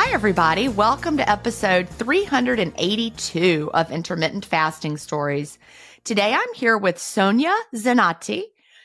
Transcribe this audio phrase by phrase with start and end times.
[0.00, 0.68] Hi, everybody.
[0.68, 5.58] Welcome to episode 382 of Intermittent Fasting Stories.
[6.04, 8.44] Today I'm here with Sonia Zenati.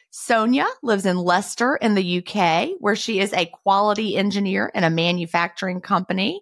[0.10, 4.90] Sonia lives in Leicester in the UK, where she is a quality engineer in a
[4.90, 6.42] manufacturing company.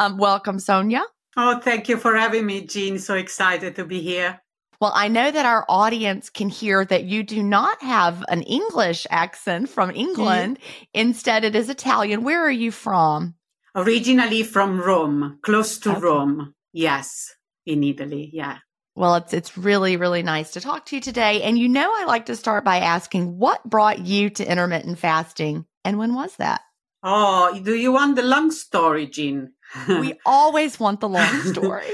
[0.00, 1.04] Um, welcome, Sonia.
[1.36, 2.98] Oh, thank you for having me, Jean.
[2.98, 4.40] So excited to be here.
[4.80, 9.06] Well, I know that our audience can hear that you do not have an English
[9.10, 10.58] accent from England.
[10.92, 12.24] Instead, it is Italian.
[12.24, 13.36] Where are you from?
[13.74, 16.00] Originally from Rome, close to okay.
[16.00, 16.54] Rome.
[16.72, 17.34] Yes,
[17.66, 18.30] in Italy.
[18.32, 18.58] Yeah.
[18.94, 21.42] Well, it's it's really really nice to talk to you today.
[21.42, 25.66] And you know I like to start by asking what brought you to intermittent fasting
[25.84, 26.62] and when was that?
[27.02, 29.52] Oh, do you want the long story, Jean?
[29.88, 31.86] we always want the long story.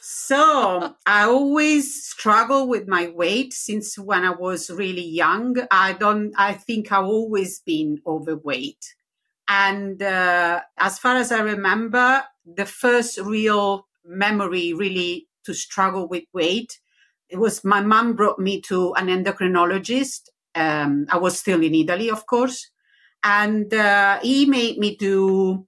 [0.00, 5.56] so, I always struggle with my weight since when I was really young.
[5.70, 8.94] I don't I think I've always been overweight.
[9.48, 16.24] And uh, as far as I remember, the first real memory really to struggle with
[16.32, 16.78] weight,
[17.28, 20.28] it was my mom brought me to an endocrinologist.
[20.54, 22.70] Um, I was still in Italy, of course.
[23.22, 25.66] And uh, he made me do,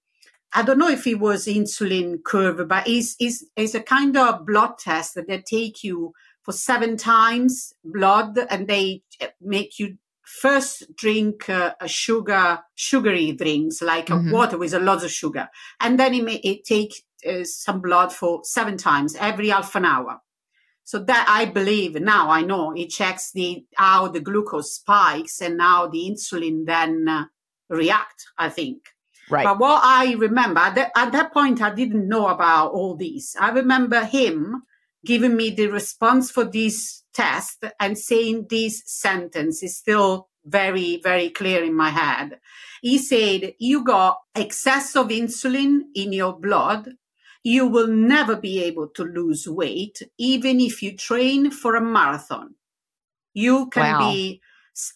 [0.55, 4.47] I don't know if it was insulin curve, but it's, it's, it's a kind of
[4.47, 6.13] blood test that they take you
[6.43, 9.03] for seven times blood and they
[9.41, 14.33] make you first drink uh, a sugar sugary drinks like mm-hmm.
[14.33, 15.49] water with a lot of sugar.
[15.81, 19.85] And then it, may, it take uh, some blood for seven times every half an
[19.85, 20.21] hour.
[20.83, 25.61] So that i believe now i know it checks the how the glucose spikes and
[25.61, 27.25] how the insulin then uh,
[27.69, 28.83] react i think.
[29.29, 29.45] Right.
[29.45, 33.35] But what i remember at that, at that point i didn't know about all these.
[33.41, 34.63] I remember him
[35.05, 41.31] giving me the response for this test and saying this sentence is still very, very
[41.31, 42.39] clear in my head.
[42.83, 46.91] He said, you got excess of insulin in your blood.
[47.43, 52.55] You will never be able to lose weight, even if you train for a marathon.
[53.35, 54.11] You can wow.
[54.11, 54.41] be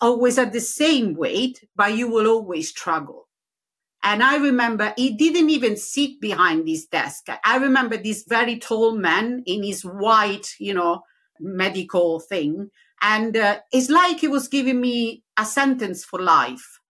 [0.00, 3.28] always at the same weight, but you will always struggle.
[4.02, 7.26] And I remember he didn't even sit behind this desk.
[7.44, 11.02] I remember this very tall man in his white, you know,
[11.40, 12.70] medical thing.
[13.02, 16.80] And uh, it's like he was giving me a sentence for life.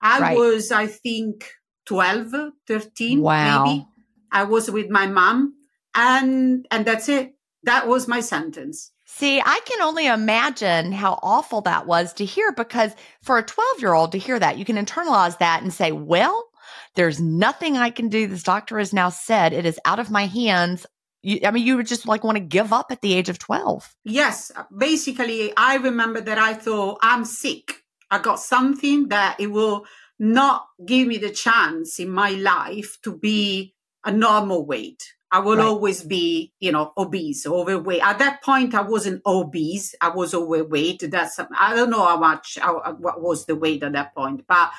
[0.00, 0.36] I right.
[0.36, 1.50] was, I think,
[1.86, 2.32] 12,
[2.66, 3.64] 13, wow.
[3.64, 3.86] maybe.
[4.32, 5.54] I was with my mom
[5.94, 7.34] and, and that's it.
[7.62, 8.90] That was my sentence.
[9.06, 12.92] See, I can only imagine how awful that was to hear because
[13.22, 16.48] for a 12 year old to hear that, you can internalize that and say, well,
[16.94, 18.26] there's nothing I can do.
[18.26, 20.86] This doctor has now said it is out of my hands.
[21.24, 23.38] You, I mean, you would just like want to give up at the age of
[23.38, 23.96] 12.
[24.04, 24.52] Yes.
[24.54, 27.82] Uh, basically, I remember that I thought I'm sick.
[28.10, 29.86] I got something that it will
[30.18, 33.74] not give me the chance in my life to be
[34.04, 35.02] a normal weight.
[35.32, 35.64] I will right.
[35.64, 38.02] always be, you know, obese, overweight.
[38.02, 39.94] At that point, I wasn't obese.
[40.00, 41.10] I was overweight.
[41.10, 44.44] That's, I don't know how much, how, uh, what was the weight at that point,
[44.46, 44.70] but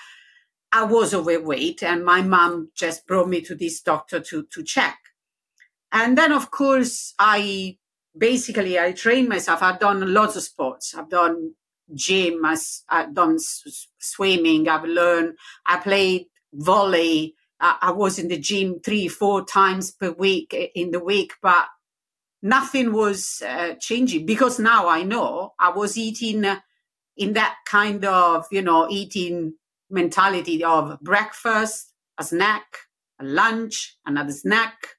[0.71, 4.97] I was overweight and my mom just brought me to this doctor to, to check.
[5.95, 7.77] And then, of course, I
[8.18, 9.63] basically, I trained myself.
[9.63, 10.94] I've done lots of sports.
[10.94, 11.53] I've done
[11.94, 12.42] gym.
[12.89, 14.68] I've done swimming.
[14.68, 17.36] I've learned, I played volley.
[17.62, 21.68] I was in the gym three, four times per week eh, in the week, but
[22.42, 26.59] nothing was uh, changing because now I know I was eating uh,
[27.15, 29.53] in that kind of, you know, eating
[29.89, 32.65] mentality of breakfast, a snack,
[33.21, 34.94] a lunch, another snack,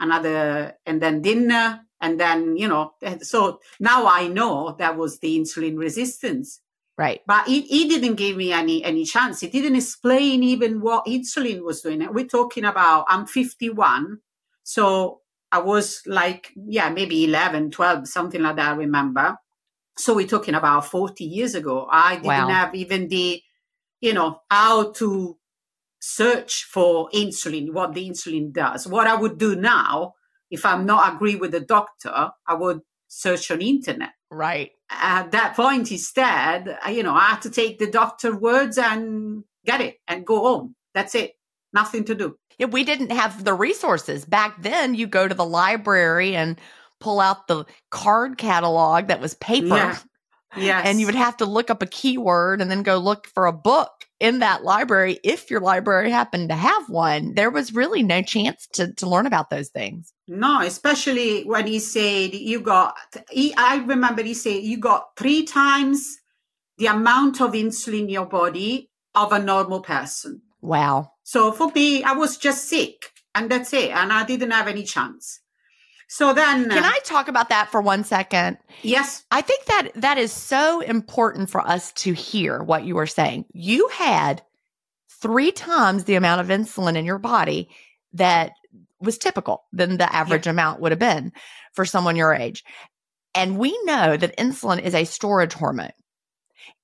[0.00, 1.82] another, and then dinner.
[2.02, 6.60] And then, you know, so now I know that was the insulin resistance.
[6.96, 7.20] Right.
[7.26, 9.40] But he, he didn't give me any any chance.
[9.40, 12.06] He didn't explain even what insulin was doing.
[12.12, 14.18] We're talking about I'm 51.
[14.62, 15.20] So
[15.52, 19.36] I was like, yeah, maybe 11, 12, something like that, I remember.
[19.96, 21.88] So we're talking about 40 years ago.
[21.90, 22.48] I didn't wow.
[22.48, 23.42] have even the,
[24.00, 25.36] you know, how to
[26.00, 28.86] search for insulin, what the insulin does.
[28.86, 30.14] What I would do now,
[30.50, 34.10] if I'm not agree with the doctor, I would search on internet.
[34.30, 39.44] Right at that point instead you know i had to take the doctor words and
[39.64, 41.32] get it and go home that's it
[41.72, 45.44] nothing to do yeah we didn't have the resources back then you go to the
[45.44, 46.60] library and
[46.98, 49.98] pull out the card catalog that was paper yeah.
[50.56, 50.86] Yes.
[50.86, 53.52] And you would have to look up a keyword and then go look for a
[53.52, 57.34] book in that library if your library happened to have one.
[57.34, 60.12] There was really no chance to, to learn about those things.
[60.28, 62.96] No, especially when he said you got,
[63.30, 66.18] he, I remember he said you got three times
[66.78, 70.42] the amount of insulin in your body of a normal person.
[70.60, 71.12] Wow.
[71.22, 73.90] So for me, I was just sick and that's it.
[73.90, 75.40] And I didn't have any chance.
[76.12, 78.58] So then Can I talk about that for one second?
[78.82, 79.24] Yes.
[79.30, 83.44] I think that that is so important for us to hear what you were saying.
[83.52, 84.42] You had
[85.22, 87.68] 3 times the amount of insulin in your body
[88.14, 88.54] that
[88.98, 90.50] was typical than the average yeah.
[90.50, 91.30] amount would have been
[91.74, 92.64] for someone your age.
[93.32, 95.92] And we know that insulin is a storage hormone.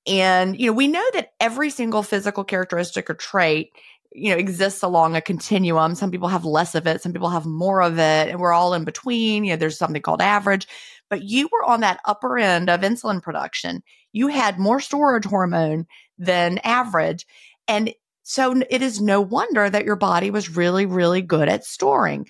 [0.07, 3.71] And, you know, we know that every single physical characteristic or trait
[4.17, 5.95] you know exists along a continuum.
[5.95, 8.73] Some people have less of it some people have more of it and we're all
[8.73, 9.45] in between.
[9.45, 10.67] You know there's something called average.
[11.09, 13.81] But you were on that upper end of insulin production.
[14.11, 15.85] You had more storage hormone
[16.17, 17.25] than average.
[17.67, 17.93] And
[18.23, 22.27] so it is no wonder that your body was really really good at storing.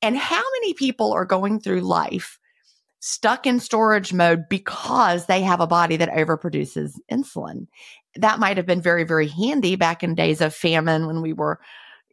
[0.00, 2.38] And how many people are going through life
[3.00, 7.66] stuck in storage mode because they have a body that overproduces insulin
[8.16, 11.60] that might have been very, very handy back in days of famine when we were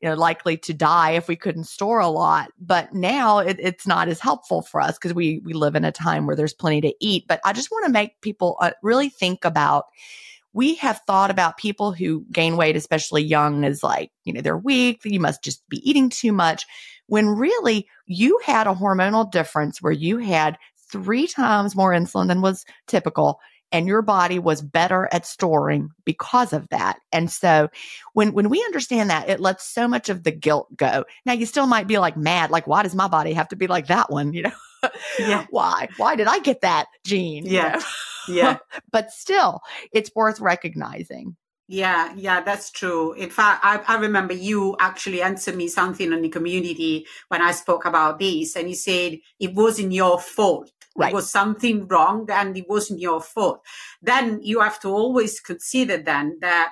[0.02, 2.52] you know, likely to die if we couldn't store a lot.
[2.60, 5.92] But now it, it's not as helpful for us because we we live in a
[5.92, 7.26] time where there's plenty to eat.
[7.28, 9.86] But I just want to make people uh, really think about.
[10.54, 14.58] We have thought about people who gain weight, especially young, as like you know they're
[14.58, 15.02] weak.
[15.06, 16.66] You must just be eating too much.
[17.08, 20.58] When really you had a hormonal difference where you had
[20.92, 23.40] three times more insulin than was typical
[23.76, 26.98] and your body was better at storing because of that.
[27.12, 27.68] And so
[28.14, 31.04] when when we understand that, it lets so much of the guilt go.
[31.26, 33.68] Now you still might be like mad, like why does my body have to be
[33.68, 34.90] like that one, you know?
[35.20, 35.46] Yeah.
[35.50, 35.90] why?
[35.98, 37.46] Why did I get that gene?
[37.46, 37.66] Yeah.
[37.66, 37.86] You know?
[38.30, 38.58] Yeah.
[38.94, 39.60] but still,
[39.92, 41.36] it's worth recognizing.
[41.68, 43.14] Yeah, yeah, that's true.
[43.14, 47.52] In fact, I, I remember you actually answered me something on the community when I
[47.52, 50.72] spoke about this, and you said it wasn't your fault.
[50.96, 51.12] Right.
[51.12, 53.62] It was something wrong, and it wasn't your fault.
[54.02, 56.72] Then you have to always consider then that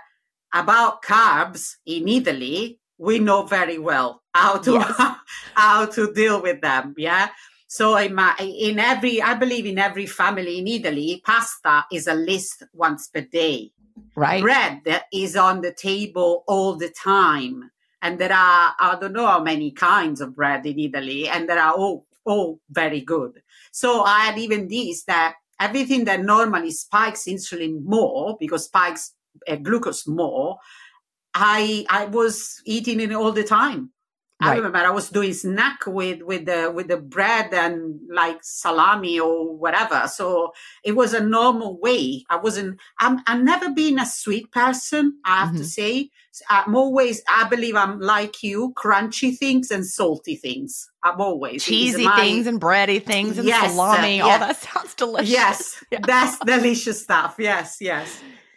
[0.54, 4.96] about carbs in Italy, we know very well how to Yes.
[5.56, 6.94] how to deal with them.
[6.98, 7.30] Yeah.
[7.68, 12.18] So in, my, in every, I believe in every family in Italy, pasta is at
[12.18, 13.72] least once per day
[14.16, 14.42] Right.
[14.42, 19.42] bread is on the table all the time and there are i don't know how
[19.44, 23.42] many kinds of bread in italy and there are all all very good
[23.74, 29.14] so i had even this that everything that normally spikes insulin more because spikes
[29.48, 30.58] uh, glucose more
[31.34, 33.90] i i was eating it all the time
[34.44, 34.56] I Right.
[34.58, 39.56] remember I was doing snack with with the with the bread and like salami or
[39.64, 40.00] whatever.
[40.08, 40.52] So
[40.84, 42.26] it was a normal way.
[42.30, 42.80] I wasn't.
[43.00, 43.22] I'm.
[43.28, 45.04] I've never been a sweet person.
[45.24, 45.66] I have to Mhm.
[45.80, 46.10] say.
[46.50, 47.22] I'm always.
[47.30, 48.74] I believe I'm like you.
[48.76, 50.90] Crunchy things and salty things.
[51.04, 54.22] I'm always Cheesy my- things and bready things and Yes, uh, salami.
[54.22, 55.30] All that sounds delicious.
[55.32, 56.00] Yes, Yeah.
[56.06, 57.36] that's delicious stuff.
[57.40, 58.08] Yes, yes.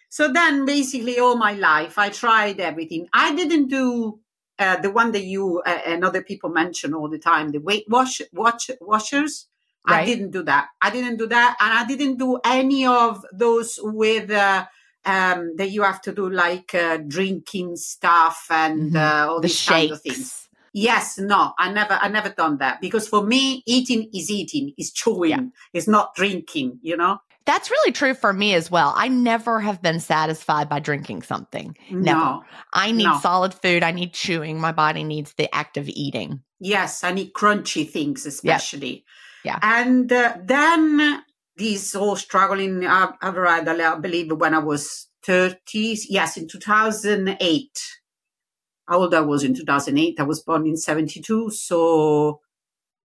[0.08, 3.06] So then, basically, all my life, I tried everything.
[3.12, 4.20] I didn't do
[4.58, 7.84] uh, the one that you uh, and other people mention all the time, the weight
[7.88, 9.48] wash, watch, washers.
[9.88, 10.68] I didn't do that.
[10.82, 14.30] I didn't do that, and I didn't do any of those with.
[14.30, 14.66] Uh,
[15.04, 18.96] um, that you have to do like uh, drinking stuff and Mhm.
[18.96, 20.48] uh, all The these kind of things.
[20.72, 24.92] Yes, no, I never, I never done that because for me, eating is eating, is
[24.92, 25.42] chewing, Yeah.
[25.72, 26.80] is not drinking.
[26.82, 28.92] You know, That's really true for me as well.
[28.96, 31.76] I never have been satisfied by drinking something.
[31.90, 32.18] Never.
[32.18, 33.18] no, I need No.
[33.20, 33.82] solid food.
[33.82, 34.60] I need chewing.
[34.60, 36.42] My body needs the act of eating.
[36.60, 39.04] yes, I need crunchy things, especially.
[39.44, 39.58] Yeah.
[39.62, 41.22] and uh, then
[41.56, 42.84] these whole struggling.
[42.86, 45.96] I, I read, I believe, when I was thirty.
[46.08, 47.78] Yes, in two thousand eight.
[48.88, 50.18] How old I was in two thousand eight?
[50.18, 52.40] I was born in seventy two, so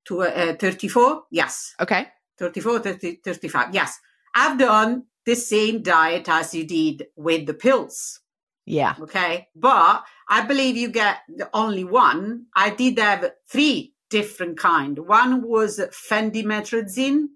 [0.05, 1.23] to uh, thirty four.
[1.29, 2.07] Yes, Okay.
[2.39, 3.71] 34, 30, 35.
[3.75, 3.99] Yes.
[4.35, 8.19] I've done the same diet as you did with the pills.
[8.65, 8.95] Yeah.
[9.01, 9.49] Okay.
[9.55, 12.45] But I believe you get the only one.
[12.55, 14.97] I did have three different kind.
[14.99, 15.79] One was
[16.35, 17.27] phendimetrazine.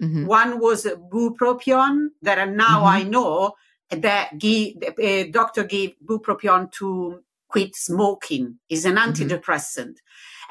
[0.00, 2.92] hmm One was bupropion that now Mhm.
[2.98, 3.54] I know
[3.90, 9.10] that give, uh, doctor gave bupropion to quit smoking is an Mm-hmm.
[9.10, 9.96] antidepressant.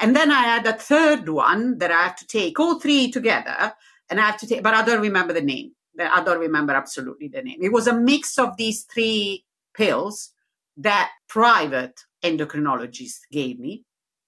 [0.00, 3.74] And then I had a third one that I have to take all three together
[4.10, 5.72] and I have to take, but I don't remember the name.
[6.00, 7.58] I don't remember absolutely the name.
[7.62, 10.32] It was a mix of these three pills
[10.76, 13.84] that private endocrinologist gave me.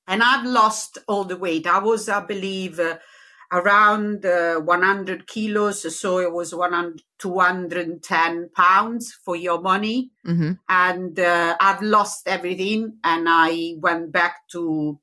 [0.07, 1.67] And I've lost all the weight.
[1.67, 2.99] I was, I believe, uh,
[3.53, 5.99] around uh, 100 kilos.
[5.99, 10.11] So it was 100, 210 pounds for your money.
[10.25, 12.99] hmm And uh, I've lost everything.
[13.05, 14.99] And I went back to,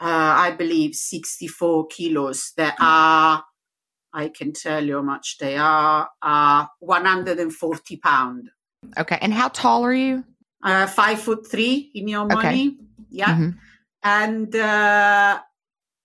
[0.00, 3.44] uh, I believe, 64 kilos that are,
[4.16, 8.50] I can tell you how much they are, uh, 140 pound.
[8.98, 9.18] Okay.
[9.20, 10.24] And how tall are you?
[10.62, 12.34] Uh, five foot three in your Okay.
[12.34, 12.78] money.
[13.10, 13.34] Yeah.
[13.36, 13.54] Mhm.
[14.02, 15.40] and uh,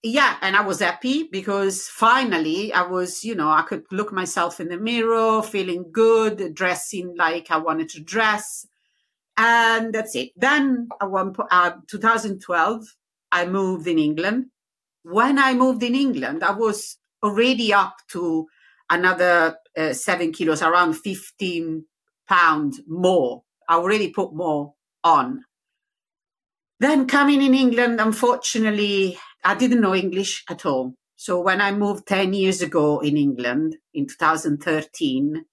[0.03, 4.59] yeah and i was happy because finally i was you know i could look myself
[4.59, 8.65] in the mirror feeling good dressing like i wanted to dress
[9.37, 12.85] and that's it then at one po- uh, 2012
[13.31, 14.45] i moved in england
[15.03, 18.47] when i moved in england i was already up to
[18.89, 21.85] another uh, seven kilos around 15
[22.27, 24.73] pounds more i already put more
[25.03, 25.43] on
[26.81, 30.95] then coming in England, unfortunately, I didn't know English at all.
[31.15, 35.45] So when I moved 10 years ago in England in 2013,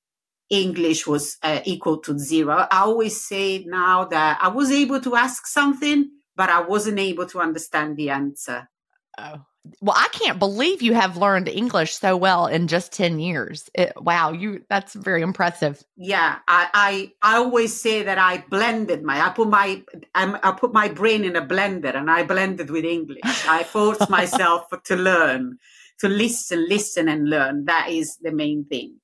[0.49, 2.67] English was uh, equal to zero.
[2.71, 7.27] I always say now that I was able to ask something, but I wasn't able
[7.27, 8.71] to understand the answer.
[9.19, 9.45] Oh.
[9.81, 13.69] Well, I can't believe you have learned English so well in just 10 years.
[13.75, 15.83] It, wow, you that's very impressive.
[15.97, 19.83] Yeah, I, I I always say that I blended my I put my
[20.15, 23.47] I'm, I put my brain in a blender and I blended with English.
[23.47, 25.59] I forced myself to learn,
[26.01, 27.65] to listen, listen and learn.
[27.67, 28.97] That is the main thing.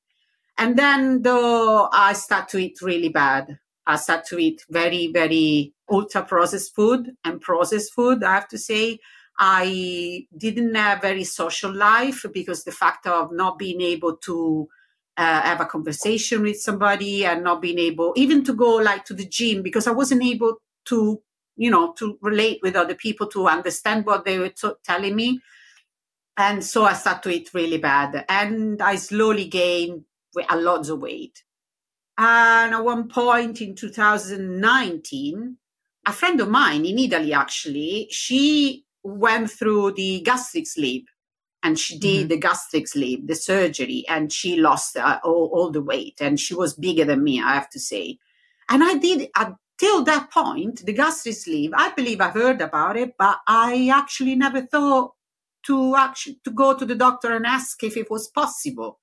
[0.56, 3.58] And then though I start to eat really bad.
[3.87, 8.25] I start to eat very very ultra processed food and processed food.
[8.25, 9.00] I have to say.
[9.38, 14.68] I didn't have very social life because the fact of not being able to
[15.16, 19.14] uh, have a conversation with somebody and not being able even to go like to
[19.14, 21.20] the gym because I wasn't able to,
[21.56, 25.40] you know, to relate with other people to understand what they were t- telling me.
[26.36, 30.04] And so I started to eat really bad and I slowly gained
[30.48, 31.44] a lots of weight.
[32.18, 35.56] And at one point in 2019,
[36.06, 41.04] a friend of mine in Italy, actually, she went through the gastric sleeve
[41.62, 42.28] and she did mm-hmm.
[42.28, 46.18] the gastric sleeve, the surgery, and she lost uh, all, all, the weight.
[46.20, 48.18] And she was bigger than me, I have to say.
[48.68, 53.14] And I did, until that point, the gastric sleeve, I believe I heard about it,
[53.18, 55.12] but I actually never thought
[55.66, 59.00] to actually to go to the doctor and ask if it was possible.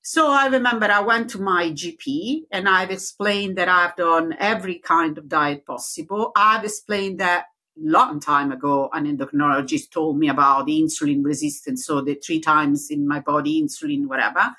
[0.00, 4.78] So I remember I went to my GP and I've explained that I've done every
[4.78, 6.32] kind of diet possible.
[6.36, 7.46] I've explained that
[7.78, 12.90] long time ago an endocrinologist told me about the insulin resistance, so the three times
[12.90, 14.54] in my body insulin, whatever.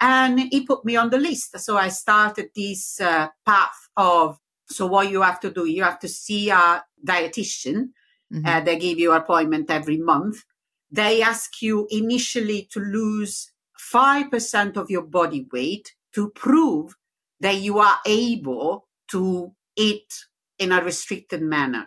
[0.00, 1.58] And he put me on the list.
[1.58, 4.38] So I started this uh, path of
[4.70, 7.90] so what you have to do, you have to see a dietitian.
[8.32, 8.46] Mm-hmm.
[8.46, 10.44] Uh, they give you appointment every month.
[10.90, 13.50] They ask you initially to lose
[13.92, 16.94] 5% of your body weight to prove
[17.40, 20.12] that you are able to eat
[20.58, 21.86] in a restricted manner.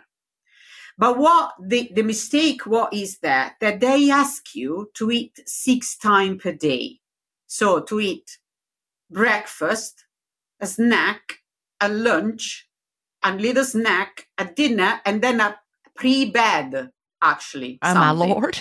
[1.02, 3.56] But what the, the mistake, what is that?
[3.60, 7.00] That they ask you to eat six times per day.
[7.48, 8.38] So to eat
[9.10, 10.04] breakfast,
[10.60, 11.40] a snack,
[11.80, 12.68] a lunch,
[13.20, 15.58] a little snack, a dinner, and then a
[15.96, 16.92] pre-bed,
[17.22, 17.78] actually.
[17.82, 18.58] Oh, my Lord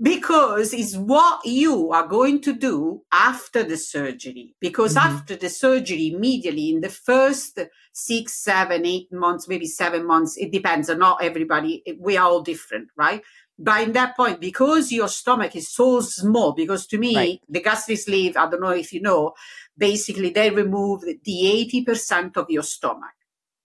[0.00, 4.54] because it's what you are going to do after the surgery.
[4.60, 5.08] Because mm-hmm.
[5.08, 7.58] after the surgery, immediately in the first
[7.92, 11.82] six, seven, eight months, maybe seven months, it depends on not everybody.
[11.98, 13.22] We are all different, right?
[13.58, 17.40] But in that point, because your stomach is so small, because to me, right.
[17.48, 19.32] the gastric sleeve, I don't know if you know,
[19.78, 23.14] basically they remove the 80% of your stomach.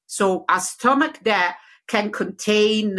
[0.05, 1.57] So a stomach that
[1.91, 2.97] can contain,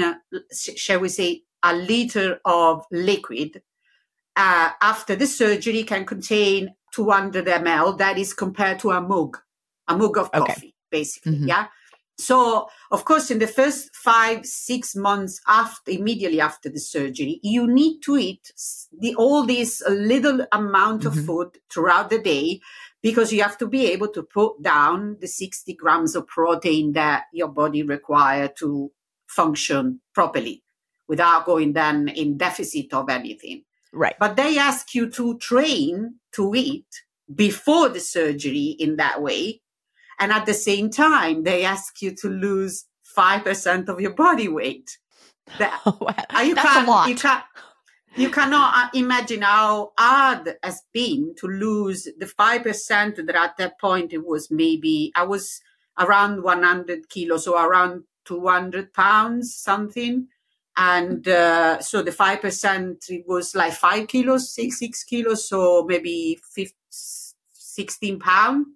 [0.52, 3.62] shall we say, a liter of liquid
[4.36, 7.96] uh, after the surgery can contain 200 ml.
[7.96, 9.38] That is compared to a mug,
[9.88, 10.74] a mug of coffee, okay.
[10.90, 11.36] basically.
[11.36, 11.48] Mm-hmm.
[11.48, 11.66] Yeah.
[12.18, 17.66] So, of course, in the first five, six months after, immediately after the surgery, you
[17.66, 18.52] need to eat
[18.92, 21.24] the, all this little amount of mm-hmm.
[21.24, 22.60] food throughout the day
[23.02, 27.24] because you have to be able to put down the 60 grams of protein that
[27.32, 28.92] your body require to
[29.26, 30.62] function properly
[31.08, 33.64] without going then in deficit of anything.
[33.92, 34.14] Right.
[34.18, 36.86] But they ask you to train to eat
[37.34, 39.60] before the surgery in that way.
[40.18, 42.86] And at the same time, they ask you to lose
[43.16, 44.98] 5% of your body weight.
[45.58, 45.98] That, oh,
[46.42, 47.08] you That's can, a lot.
[47.08, 47.42] You, can,
[48.16, 53.56] you cannot uh, imagine how hard it has been to lose the 5% that at
[53.56, 55.60] that point it was maybe, I was
[55.98, 60.28] around 100 kilos or around 200 pounds, something.
[60.76, 66.38] And uh, so the 5% it was like 5 kilos 6 6 kilos so maybe
[66.54, 66.74] 15,
[67.52, 68.66] 16 pound.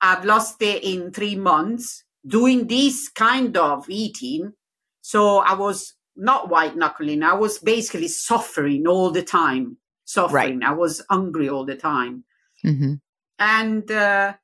[0.00, 4.52] I've lost it in three months doing this kind of eating.
[5.00, 7.22] So i was not white knuckling.
[7.22, 9.76] I was basically suffering all the time.
[10.04, 10.60] Suffering.
[10.60, 10.68] Right.
[10.68, 12.24] i was hungry all the time.
[12.64, 12.94] Mm-hmm.
[13.40, 14.34] and uh,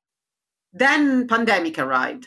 [0.72, 2.26] then pandemic arrived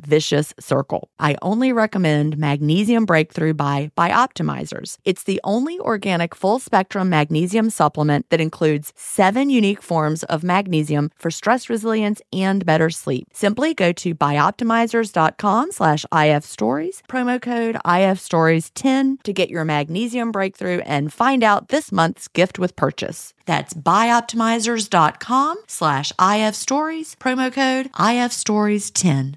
[0.00, 1.08] vicious circle.
[1.18, 4.98] I only recommend Magnesium Breakthrough by Bioptimizers.
[5.04, 11.10] It's the only organic full spectrum magnesium supplement that includes seven unique forms of magnesium
[11.16, 13.28] for stress resilience and better sleep.
[13.32, 21.12] Simply go to bioptimizers.com slash ifstories promo code IFStories10 to get your magnesium breakthrough and
[21.12, 23.34] find out this month's gift with purchase.
[23.46, 29.36] That's bioptimizers.com slash IFStories, promo code IFStories10.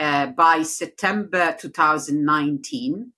[0.00, 3.12] uh, by September 2019.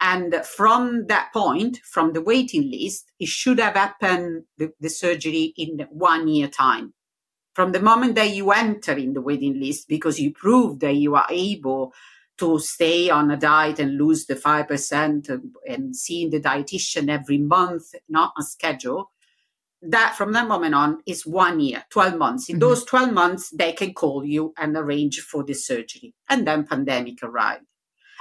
[0.00, 5.52] And from that point, from the waiting list, it should have happened, the, the surgery,
[5.58, 6.94] in one year time.
[7.54, 11.16] From the moment that you enter in the waiting list, because you prove that you
[11.16, 11.92] are able
[12.38, 17.38] to stay on a diet and lose the 5% and, and seeing the dietitian every
[17.38, 19.10] month, not on schedule,
[19.82, 22.48] that from that moment on is one year, 12 months.
[22.48, 22.60] In mm-hmm.
[22.60, 26.14] those 12 months, they can call you and arrange for the surgery.
[26.28, 27.64] And then pandemic arrived.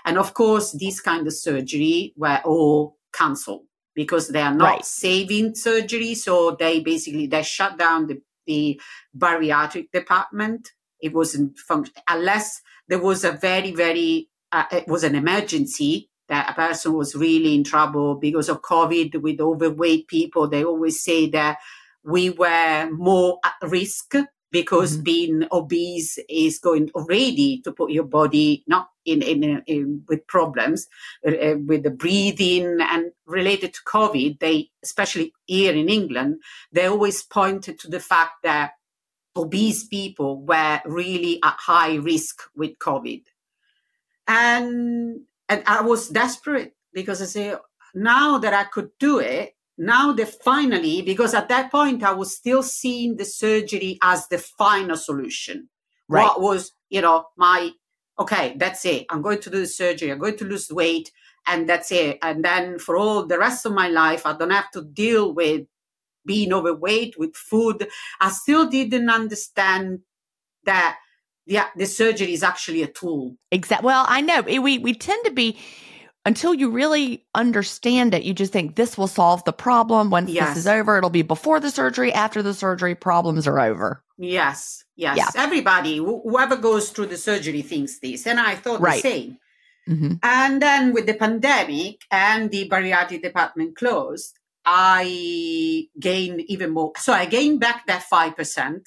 [0.05, 4.85] And of course, these kind of surgery were all canceled because they are not right.
[4.85, 6.15] saving surgery.
[6.15, 8.79] So they basically, they shut down the, the
[9.17, 10.69] bariatric department.
[11.01, 16.49] It wasn't function unless there was a very, very, uh, it was an emergency that
[16.49, 20.47] a person was really in trouble because of COVID with overweight people.
[20.47, 21.57] They always say that
[22.03, 24.15] we were more at risk
[24.51, 25.03] because mm-hmm.
[25.03, 30.87] being obese is going already to put your body not in, in, in with problems
[31.27, 34.39] uh, uh, with the breathing and related to COVID.
[34.39, 38.71] They, especially here in England, they always pointed to the fact that
[39.35, 43.23] obese people were really at high risk with COVID.
[44.27, 47.55] And and I was desperate because I say,
[47.95, 52.35] now that I could do it, now that finally, because at that point I was
[52.35, 55.69] still seeing the surgery as the final solution.
[56.07, 56.23] Right.
[56.23, 57.71] What was, you know, my,
[58.19, 59.05] okay, that's it.
[59.09, 60.11] I'm going to do the surgery.
[60.11, 61.11] I'm going to lose weight
[61.47, 62.19] and that's it.
[62.21, 65.65] And then for all the rest of my life, I don't have to deal with
[66.25, 67.87] being overweight with food.
[68.19, 69.99] I still didn't understand
[70.65, 70.97] that
[71.49, 73.35] the, the surgery is actually a tool.
[73.51, 73.87] Exactly.
[73.87, 75.57] Well, I know we, we tend to be,
[76.23, 80.11] until you really understand it, you just think this will solve the problem.
[80.11, 80.49] When yes.
[80.49, 84.03] this is over, it'll be before the surgery, after the surgery, problems are over.
[84.17, 84.85] Yes.
[84.95, 85.17] Yes.
[85.17, 85.29] Yeah.
[85.35, 88.27] Everybody, wh- whoever goes through the surgery thinks this.
[88.27, 89.01] And I thought right.
[89.01, 89.37] the same.
[89.89, 90.13] Mm-hmm.
[90.21, 96.91] And then with the pandemic and the bariatric department closed, I gained even more.
[96.97, 98.81] So I gained back that 5%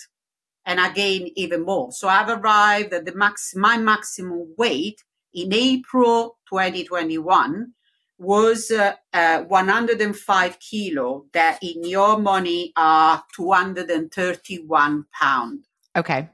[0.64, 1.92] and I gain even more.
[1.92, 5.02] So I've arrived at the max, my maximum weight
[5.34, 7.72] in April 2021
[8.18, 15.64] was uh, uh, 105 kilo that in your money are 231 pound.
[15.96, 16.28] Okay.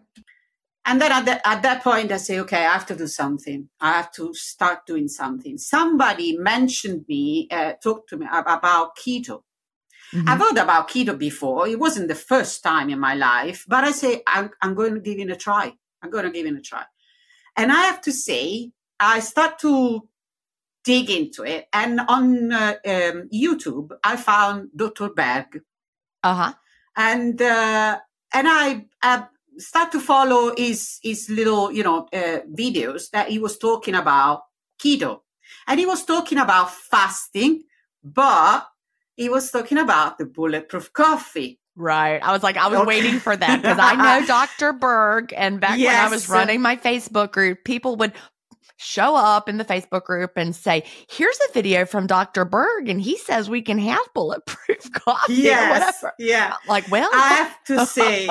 [0.85, 3.69] And then at, the, at that point, I say, okay, I have to do something.
[3.81, 5.59] I have to start doing something.
[5.59, 9.43] Somebody mentioned me, uh, talked to me about keto.
[10.15, 10.29] Mm-hmm.
[10.29, 11.69] I've heard about keto before.
[11.69, 15.01] It wasn't the first time in my life, but I say, I'm, I'm going to
[15.01, 15.73] give it a try.
[16.03, 16.85] I'm going to give it a try.
[17.57, 20.09] And I have to say, I start to
[20.85, 21.67] dig into it.
[21.73, 25.11] And on uh, um, YouTube, I found Dr.
[25.11, 25.63] Berg.
[26.23, 26.53] Uh-huh.
[26.97, 27.99] And, uh,
[28.33, 29.27] and I, I
[29.59, 34.43] start to follow his, his little, you know, uh, videos that he was talking about
[34.83, 35.21] keto.
[35.67, 37.65] And he was talking about fasting,
[38.03, 38.67] but
[39.19, 41.59] he was talking about the bulletproof coffee.
[41.75, 42.21] Right.
[42.23, 42.87] I was like, I was okay.
[42.87, 44.73] waiting for that because I know Dr.
[44.73, 45.35] Berg.
[45.37, 45.89] And back yes.
[45.89, 48.13] when I was running my Facebook group, people would
[48.77, 52.45] show up in the Facebook group and say, here's a video from Dr.
[52.45, 56.15] Berg and he says we can have bulletproof coffee yes, or whatever.
[56.21, 56.55] Yeah.
[56.69, 58.29] Like, well, I have to say,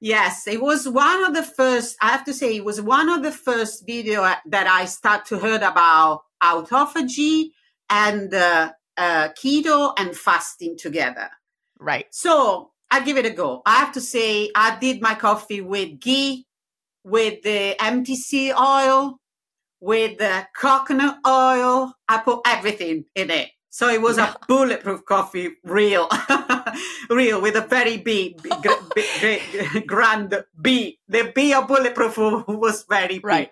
[0.00, 3.24] yes, it was one of the first, I have to say it was one of
[3.24, 7.50] the first video that I start to heard about autophagy
[7.90, 11.30] and uh, uh, keto and fasting together.
[11.78, 12.06] Right.
[12.10, 13.62] So I give it a go.
[13.66, 16.46] I have to say, I did my coffee with ghee,
[17.04, 19.18] with the MTC oil,
[19.80, 21.94] with the coconut oil.
[22.08, 23.50] I put everything in it.
[23.70, 24.34] So it was yeah.
[24.34, 26.06] a bulletproof coffee, real,
[27.10, 28.38] real, with a very big,
[29.86, 30.98] grand B.
[31.08, 33.24] The B of bulletproof was very big.
[33.24, 33.50] Right.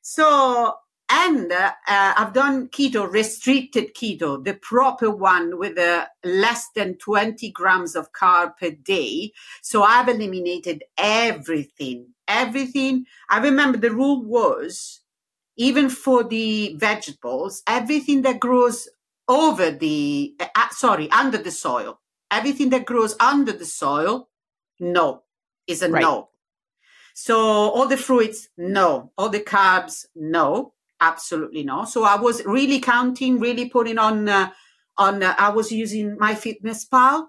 [0.00, 0.72] So
[1.14, 7.50] and uh, I've done keto, restricted keto, the proper one with uh, less than 20
[7.50, 9.32] grams of carb per day.
[9.60, 13.04] So I've eliminated everything, everything.
[13.28, 15.00] I remember the rule was
[15.58, 18.88] even for the vegetables, everything that grows
[19.28, 24.30] over the, uh, uh sorry, under the soil, everything that grows under the soil,
[24.80, 25.24] no,
[25.66, 26.00] is a right.
[26.00, 26.30] no.
[27.14, 29.12] So all the fruits, no.
[29.18, 30.72] All the carbs, no.
[31.02, 31.84] Absolutely no.
[31.84, 34.50] So I was really counting, really putting on, uh,
[34.96, 37.26] on, uh, I was using MyFitnessPal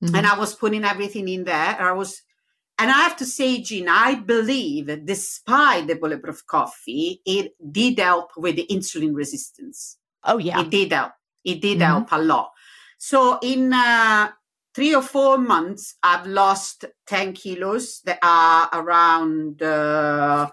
[0.00, 0.14] mm-hmm.
[0.14, 1.76] and I was putting everything in there.
[1.80, 2.22] I was,
[2.78, 8.30] and I have to say, Jean, I believe despite the bulletproof coffee, it did help
[8.36, 9.98] with the insulin resistance.
[10.22, 10.60] Oh, yeah.
[10.60, 11.12] It did help.
[11.44, 12.06] It did mm-hmm.
[12.06, 12.52] help a lot.
[12.98, 14.30] So in uh,
[14.72, 20.48] three or four months, I've lost 10 kilos that are around, uh,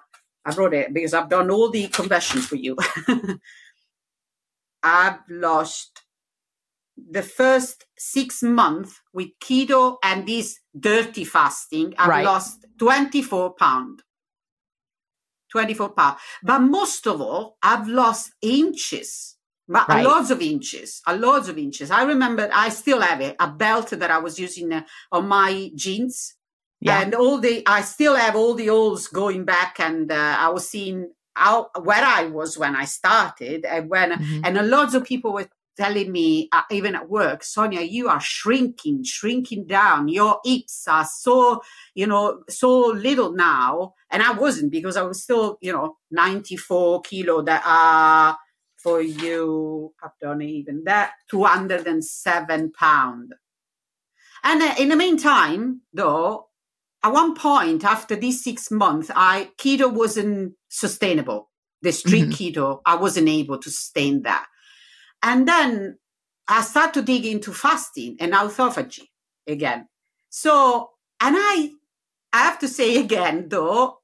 [0.46, 2.76] I wrote it because I've done all the conversions for you.
[4.84, 6.02] I've lost
[6.98, 12.26] the first six months with keto and this dirty fasting, I've right.
[12.26, 14.02] lost 24 pounds.
[15.52, 16.20] 24 pounds.
[16.44, 19.38] But most of all, I've lost inches
[19.72, 20.04] but right.
[20.04, 21.92] lots of inches, a lots of inches.
[21.92, 25.72] I remember I still have it, a belt that I was using uh, on my
[25.76, 26.36] jeans.
[26.82, 27.02] Yeah.
[27.02, 30.68] And all the, I still have all the olds going back and uh, I was
[30.68, 34.42] seeing how, where I was when I started and when, mm-hmm.
[34.44, 38.20] and a lots of people were telling me, uh, even at work, Sonia, you are
[38.20, 40.08] shrinking, shrinking down.
[40.08, 41.62] Your hips are so,
[41.94, 43.94] you know, so little now.
[44.10, 48.38] And I wasn't because I was still, you know, 94 kilo that are,
[48.78, 53.36] for you, I've done even that, 207 pound.
[54.44, 56.48] And uh, in the meantime, though,
[57.04, 61.50] at one point after these six months, I keto wasn't sustainable.
[61.82, 62.62] The strict mm-hmm.
[62.62, 64.46] keto, I wasn't able to sustain that.
[65.24, 65.98] And then
[66.48, 69.08] I started to dig into fasting and autophagy
[69.48, 69.88] again.
[70.30, 71.72] So, and I,
[72.34, 74.00] I have to say again, though,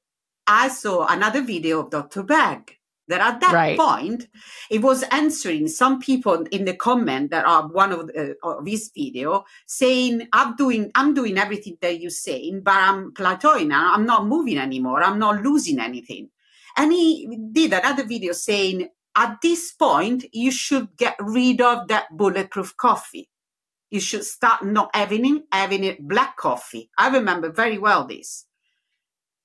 [0.46, 2.22] I saw another video of Dr.
[2.22, 2.77] Berg
[3.08, 3.78] that at that right.
[3.78, 4.28] point
[4.70, 8.64] it was answering some people in the comment that are one of, the, uh, of
[8.64, 13.94] this video saying i'm doing i'm doing everything that you're saying but i'm plateauing now
[13.94, 16.28] i'm not moving anymore i'm not losing anything
[16.76, 22.06] and he did another video saying at this point you should get rid of that
[22.16, 23.28] bulletproof coffee
[23.90, 28.44] you should start not having it having it black coffee i remember very well this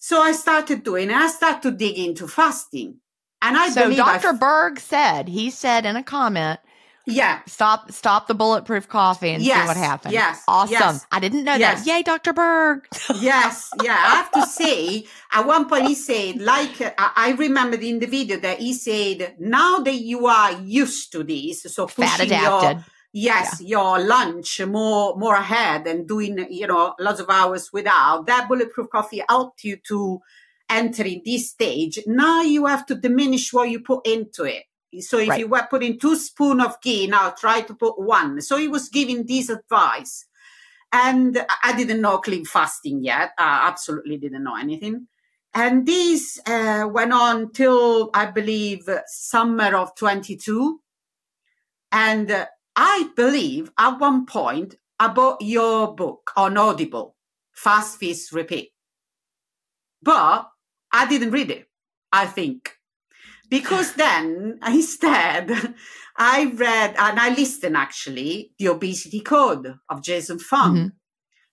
[0.04, 1.12] so I started doing.
[1.12, 3.00] I started to dig into fasting.
[3.44, 4.34] And I so Dr.
[4.34, 6.62] Berg said he said in a comment,
[7.06, 10.14] yeah, stop stop the bulletproof coffee and yes, see what happens.
[10.14, 10.72] Yes, awesome.
[10.72, 11.84] Yes, I didn't know yes.
[11.84, 11.98] that.
[11.98, 12.32] Yay, Dr.
[12.32, 12.88] Berg.
[13.16, 13.92] yes, yeah.
[13.92, 18.38] I have to say, at one point he said, like I remembered in the video
[18.38, 22.78] that he said, now that you are used to this, so fat adapted.
[22.78, 23.68] Your, yes yeah.
[23.78, 28.90] your lunch more more ahead and doing you know lots of hours without that bulletproof
[28.90, 30.20] coffee helped you to
[30.74, 34.64] entering this stage, now you have to diminish what you put into it.
[35.02, 35.40] So if right.
[35.40, 38.42] you were putting two spoon of ghee, now try to put one.
[38.42, 40.26] So he was giving this advice.
[40.92, 43.32] And I didn't know clean fasting yet.
[43.38, 45.08] I absolutely didn't know anything.
[45.56, 50.80] And this uh, went on till I believe summer of 22.
[51.92, 57.16] And uh, I believe at one point I bought your book on Audible,
[57.52, 58.70] Fast Feast Repeat.
[60.02, 60.48] But
[60.94, 61.68] I didn't read it,
[62.12, 62.78] I think.
[63.50, 65.76] Because then instead,
[66.16, 70.76] I read and I listened actually the obesity code of Jason Fung.
[70.76, 70.88] Mm-hmm.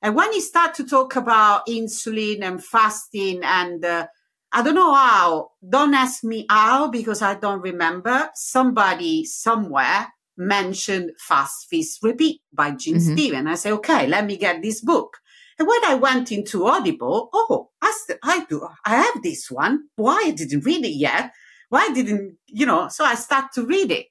[0.03, 4.07] And when he started to talk about insulin and fasting and uh,
[4.53, 8.31] I don't know how, don't ask me how because I don't remember.
[8.35, 13.13] Somebody somewhere mentioned Fast Feast Repeat by Gene mm-hmm.
[13.13, 13.47] Steven.
[13.47, 15.19] I say, okay, let me get this book.
[15.61, 17.93] And when I went into Audible, oh, I,
[18.25, 19.89] I do, I have this one.
[19.95, 21.33] Why I didn't read it yet?
[21.69, 24.07] Why didn't, you know, so I start to read it.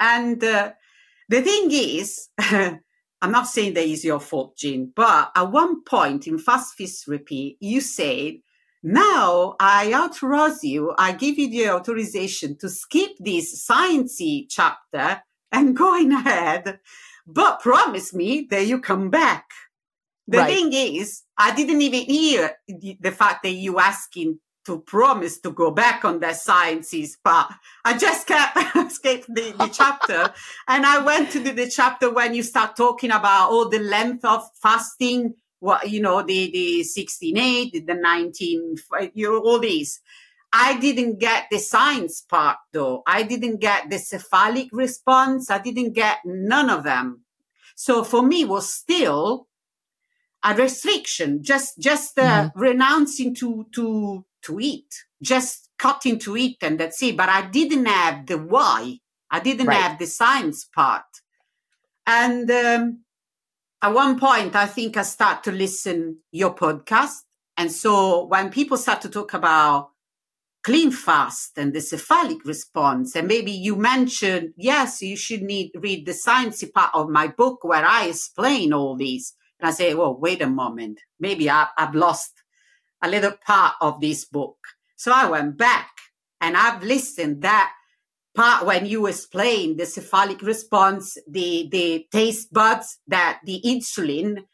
[0.00, 0.72] And uh,
[1.28, 2.80] the thing is, I'm
[3.22, 7.56] not saying that is your fault, Jean, but at one point in Fast Feast Repeat,
[7.60, 8.38] you said,
[8.82, 15.76] now I authorize you, I give you the authorization to skip this sciencey chapter and
[15.76, 16.80] going ahead,
[17.28, 19.44] but promise me that you come back.
[20.26, 20.54] The right.
[20.54, 25.70] thing is, I didn't even hear the fact that you asking to promise to go
[25.70, 27.52] back on that sciences part.
[27.84, 30.32] I just kept escaped the, the chapter
[30.68, 34.24] and I went to the, the, chapter when you start talking about all the length
[34.24, 37.34] of fasting, what you know, the the 16
[37.86, 38.76] the 19,
[39.12, 40.00] you know, all these.
[40.52, 43.02] I didn't get the science part though.
[43.06, 45.50] I didn't get the cephalic response.
[45.50, 47.24] I didn't get none of them.
[47.74, 49.48] So for me was still
[50.44, 52.60] a restriction, just just uh, mm-hmm.
[52.60, 57.16] renouncing to to to eat, just cutting to eat, and that's it.
[57.16, 58.98] But I didn't have the why.
[59.30, 59.80] I didn't right.
[59.80, 61.06] have the science part.
[62.06, 63.00] And um,
[63.82, 67.22] at one point, I think I start to listen your podcast,
[67.56, 69.90] And so when people start to talk about
[70.62, 76.06] clean fast and the cephalic response, and maybe you mentioned, yes, you should need read
[76.06, 79.34] the sciencey part of my book where I explain all these.
[79.64, 82.34] And I say, well, wait a moment, maybe I, I've lost
[83.02, 84.58] a little part of this book.
[84.94, 85.90] So I went back
[86.38, 87.72] and I've listened that
[88.34, 94.44] part when you explain the cephalic response, the, the taste buds, that the insulin,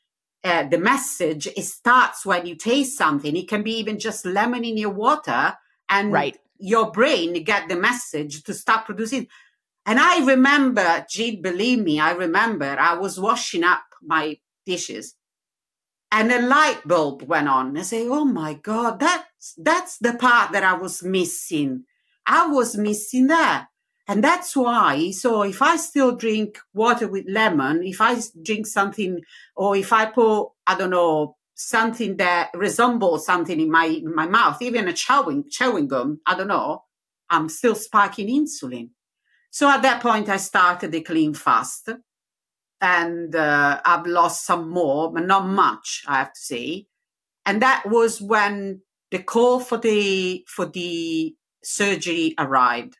[0.44, 3.36] uh, the message, it starts when you taste something.
[3.36, 5.56] It can be even just lemon in your water
[5.88, 6.38] and right.
[6.56, 9.26] your brain get the message to start producing.
[9.86, 15.14] And I remember, Jean, believe me, I remember I was washing up my dishes
[16.12, 17.76] and a light bulb went on.
[17.76, 21.84] I say, "Oh my God, that's that's the part that I was missing.
[22.26, 23.68] I was missing that."
[24.08, 29.20] And that's why, so if I still drink water with lemon, if I drink something,
[29.54, 34.26] or if I put, I don't know, something that resembles something in my in my
[34.26, 36.84] mouth, even a chewing chewing gum, I don't know,
[37.30, 38.90] I'm still spiking insulin.
[39.50, 41.90] So at that point, I started the clean fast,
[42.80, 46.86] and uh, I've lost some more, but not much, I have to say.
[47.44, 52.96] And that was when the call for the for the surgery arrived.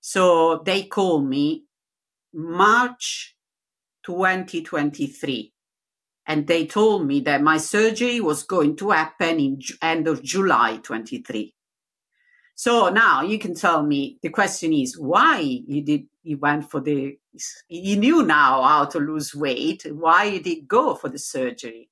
[0.00, 1.64] So they called me
[2.32, 3.36] March
[4.04, 5.52] 2023.
[6.26, 10.78] And they told me that my surgery was going to happen in end of July
[10.82, 11.54] 23.
[12.54, 16.80] So now you can tell me the question is why you did you went for
[16.80, 17.18] the
[17.68, 21.88] you knew now how to lose weight why did go for the surgery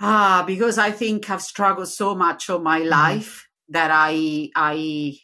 [0.00, 2.90] ah because I think I've struggled so much all my mm-hmm.
[2.90, 5.16] life that I I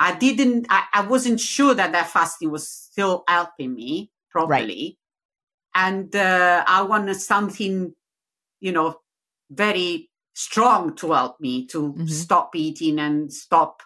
[0.00, 4.96] I didn't, I, I, wasn't sure that that fasting was still helping me properly.
[5.76, 5.90] Right.
[5.90, 7.94] And uh, I wanted something,
[8.60, 8.96] you know,
[9.50, 12.06] very strong to help me to mm-hmm.
[12.06, 13.82] stop eating and stop.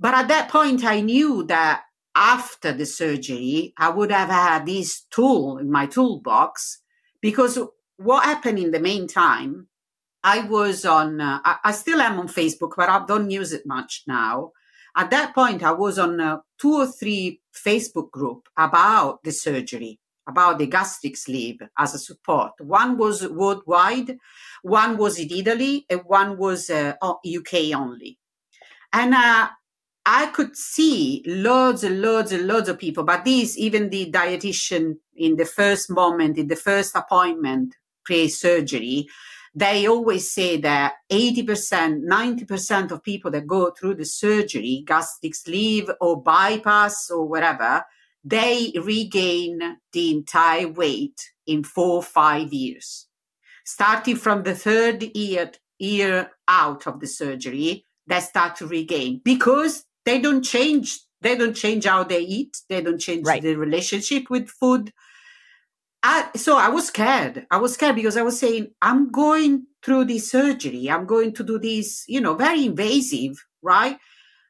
[0.00, 5.02] But at that point, I knew that after the surgery, I would have had this
[5.10, 6.80] tool in my toolbox
[7.20, 7.58] because
[7.96, 9.68] what happened in the meantime,
[10.22, 14.04] I was on, uh, I, still am on Facebook, but I don't use it much
[14.06, 14.52] now.
[14.96, 19.98] At that point, I was on a two or three Facebook group about the surgery,
[20.26, 22.52] about the gastric sleeve as a support.
[22.58, 24.16] One was worldwide,
[24.62, 28.18] one was in Italy, and one was uh, UK only.
[28.92, 29.48] And uh,
[30.06, 34.96] I could see loads and loads and loads of people, but these, even the dietitian
[35.16, 39.06] in the first moment, in the first appointment pre surgery,
[39.54, 45.88] they always say that 80%, 90% of people that go through the surgery, gastric sleeve
[46.00, 47.84] or bypass or whatever,
[48.24, 53.06] they regain the entire weight in four or five years.
[53.64, 59.84] Starting from the third year, year out of the surgery, they start to regain because
[60.04, 61.00] they don't change.
[61.20, 62.56] They don't change how they eat.
[62.68, 63.42] They don't change right.
[63.42, 64.92] the relationship with food.
[66.02, 67.46] I, so I was scared.
[67.50, 70.90] I was scared because I was saying, I'm going through this surgery.
[70.90, 73.98] I'm going to do this, you know, very invasive, right?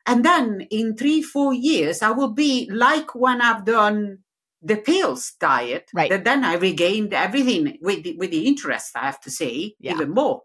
[0.05, 4.19] And then in three, four years, I will be like when I've done
[4.61, 5.90] the pills diet.
[5.95, 6.11] Right.
[6.11, 9.93] That then I regained everything with the, with the interest, I have to say, yeah.
[9.93, 10.43] even more.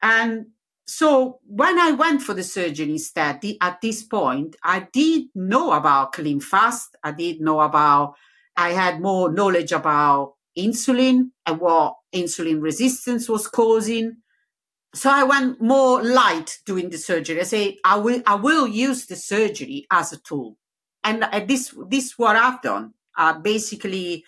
[0.00, 0.46] And
[0.86, 5.72] so when I went for the surgery instead, the, at this point, I did know
[5.72, 6.96] about clean fast.
[7.02, 8.14] I did know about
[8.56, 14.16] I had more knowledge about insulin and what insulin resistance was causing.
[14.94, 17.40] So I went more light doing the surgery.
[17.40, 20.56] I say I will I will use the surgery as a tool,
[21.04, 22.94] and this this what I've done.
[23.16, 24.24] I basically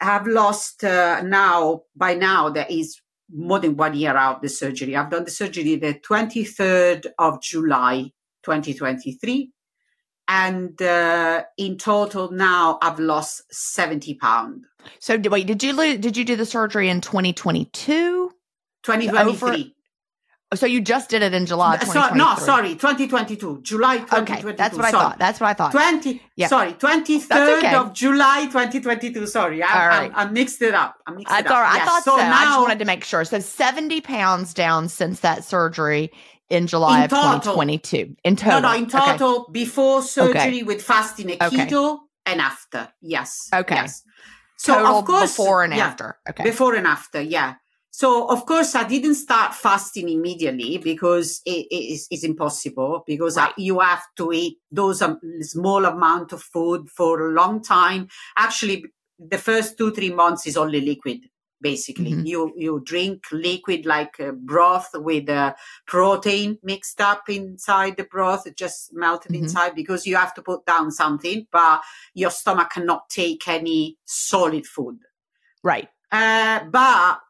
[0.00, 3.00] have lost uh, now by now there is
[3.34, 4.94] more than one year out the surgery.
[4.94, 9.50] I've done the surgery the 23rd of July 2023
[10.28, 14.64] and uh, in total now I've lost seventy pound.
[14.98, 18.32] So wait, did you lose, did you do the surgery in twenty twenty two?
[20.52, 20.58] Twenty twenty three.
[20.58, 21.78] So you just did it in July.
[21.78, 24.48] So, no, sorry, 2022, July 2022.
[24.48, 25.04] Okay, that's what sorry.
[25.04, 25.18] I thought.
[25.18, 25.72] That's what I thought.
[25.72, 26.46] 20, yeah.
[26.46, 27.74] sorry, 23rd okay.
[27.74, 29.26] of July 2022.
[29.26, 30.12] Sorry, I, right.
[30.14, 30.96] I, I, mixed it up.
[31.06, 31.56] I mixed that's it up.
[31.56, 31.74] all right.
[31.76, 31.82] Yes.
[31.82, 32.10] I thought so.
[32.12, 32.16] so.
[32.16, 33.24] Now, I just wanted to make sure.
[33.24, 36.10] So 70 pounds down since that surgery
[36.50, 37.54] in July in of total.
[37.54, 38.16] 2022.
[38.24, 38.60] In total.
[38.60, 39.52] No, no, in total, okay.
[39.52, 40.62] before surgery okay.
[40.62, 42.88] with fasting and keto and after.
[43.00, 43.48] Yes.
[43.52, 43.74] Okay.
[43.74, 44.02] Yes.
[44.56, 46.18] So total of course before and yeah, after.
[46.28, 46.44] Okay.
[46.44, 47.54] Before and after, yeah.
[47.92, 53.50] So of course I didn't start fasting immediately because it, it, it's, impossible because right.
[53.56, 58.08] I, you have to eat those um, small amount of food for a long time.
[58.36, 58.86] Actually,
[59.18, 61.20] the first two three months is only liquid
[61.60, 62.12] basically.
[62.12, 62.26] Mhm.
[62.26, 65.54] You you drink liquid like uh, broth with uh,
[65.86, 69.42] protein mixed up inside the broth, just melted Mhm.
[69.42, 71.82] inside because you have to put down something, but
[72.14, 74.98] your stomach cannot take any solid food.
[75.62, 75.88] Right.
[76.10, 77.20] Uh, but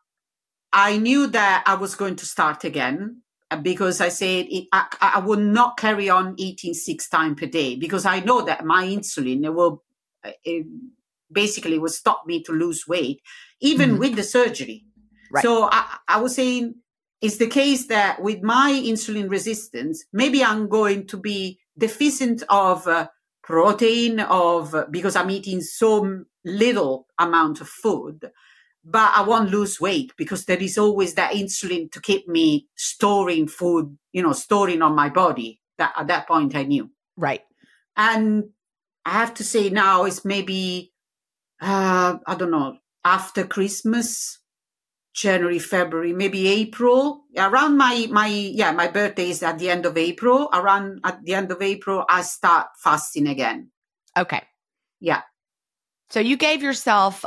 [0.73, 4.87] I knew that I was going to start again uh, because I said it, I,
[5.01, 8.85] I would not carry on eating six times per day because I know that my
[8.87, 9.83] insulin will
[10.25, 10.67] uh, it
[11.31, 13.21] basically will stop me to lose weight,
[13.61, 13.99] even Mhm.
[13.99, 14.85] with the surgery.
[15.31, 15.43] Right.
[15.43, 16.75] So I, I was saying
[17.21, 22.87] it's the case that with my insulin resistance, maybe I'm going to be deficient of
[22.87, 23.09] uh,
[23.43, 28.31] protein of because I'm eating so little amount of food
[28.85, 33.47] but I won't lose weight because there is always that insulin to keep me storing
[33.47, 35.61] food, you know, storing on my body.
[35.79, 36.91] That at that point I knew.
[37.17, 37.43] Right.
[37.97, 38.51] And
[39.05, 40.93] I have to say now it's maybe
[41.61, 44.39] uh I don't know, after Christmas,
[45.15, 47.25] January, February, maybe April.
[47.37, 50.49] Around my my yeah, my birthday is at the end of April.
[50.53, 53.71] Around at the end of April I start fasting again.
[54.19, 54.43] Okay.
[55.01, 55.23] Yeah.
[56.11, 57.25] So you gave yourself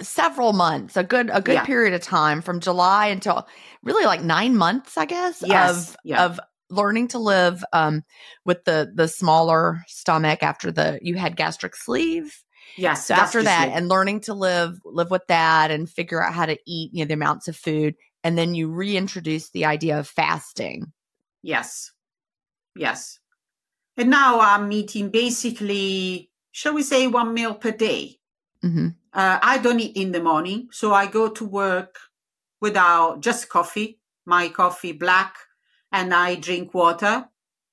[0.00, 1.64] several months, a good a good Yeah.
[1.64, 3.46] period of time from July until
[3.82, 6.24] really like 9 months, I guess, Yes, of yeah.
[6.24, 6.40] of
[6.70, 8.02] learning to live um
[8.44, 12.34] with the the smaller stomach after the you had gastric sleeve.
[12.76, 13.06] Yes.
[13.06, 13.72] So after that it.
[13.72, 17.08] and learning to live live with that and figure out how to eat, you know,
[17.08, 20.92] the amounts of food and then you reintroduce the idea of fasting.
[21.42, 21.92] Yes.
[22.74, 23.20] Yes.
[23.96, 28.18] And now I'm eating basically, shall we say, one meal per day.
[28.64, 28.96] Mhm.
[29.14, 30.68] Uh, I don't eat in the morning.
[30.72, 31.98] So I go to work
[32.60, 35.36] without just coffee, my coffee black,
[35.92, 37.28] and I drink water.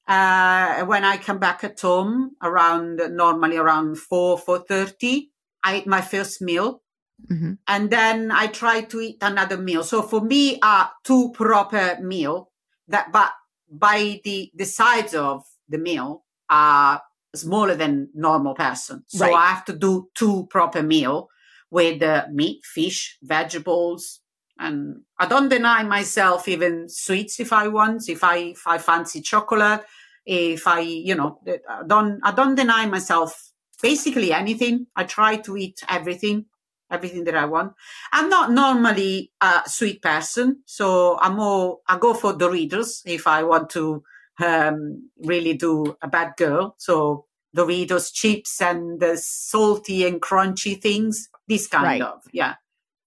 [0.08, 5.30] Uh, when I come back at home around normally around 4, 4.30,
[5.64, 6.82] I eat my first meal
[7.30, 7.60] Mhm.
[7.68, 9.84] and then I try to eat another meal.
[9.84, 12.52] So for me, uh, two proper meal
[12.88, 13.32] that, but
[13.70, 17.02] by the, the size of the meal are
[17.36, 19.04] smaller than normal person.
[19.08, 19.36] So Right.
[19.36, 21.30] I have to do two proper meal
[21.70, 24.20] with uh, meat, fish, vegetables.
[24.60, 29.22] And I don't deny myself even sweets if I want, if I, if I fancy
[29.22, 29.84] chocolate,
[30.26, 33.52] if I, you know, I don't, I don't deny myself
[33.82, 34.88] basically anything.
[34.96, 36.46] I try to eat everything
[36.92, 37.74] everything that I want.
[38.12, 43.44] I'm not normally a sweet person, so I'm more, I go for Doritos if I
[43.44, 44.04] want to
[44.44, 46.76] um, really do a bad girl.
[46.78, 47.26] So
[47.56, 52.02] Doritos, chips, and the salty and crunchy things, this kind Right.
[52.02, 52.56] of, yeah.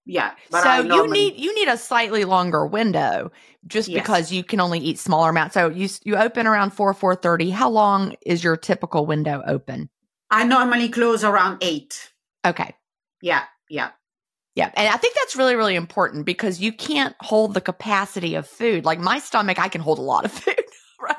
[0.07, 0.33] Yeah.
[0.51, 3.31] so you need you need a slightly longer window
[3.65, 4.01] just Yes.
[4.03, 5.55] because you can only eat smaller amounts.
[5.55, 7.49] So you you open around 4 4:30.
[7.51, 9.89] How long is your typical window open?
[10.29, 12.11] I normally close around eight.
[12.45, 12.75] Okay.
[13.23, 13.45] Yeah.
[13.67, 13.89] Yeah.
[14.53, 14.69] Yeah.
[14.75, 18.85] And I think that's really, really important because you can't hold the capacity of food.
[18.85, 20.64] Like my stomach, I can hold a lot of food,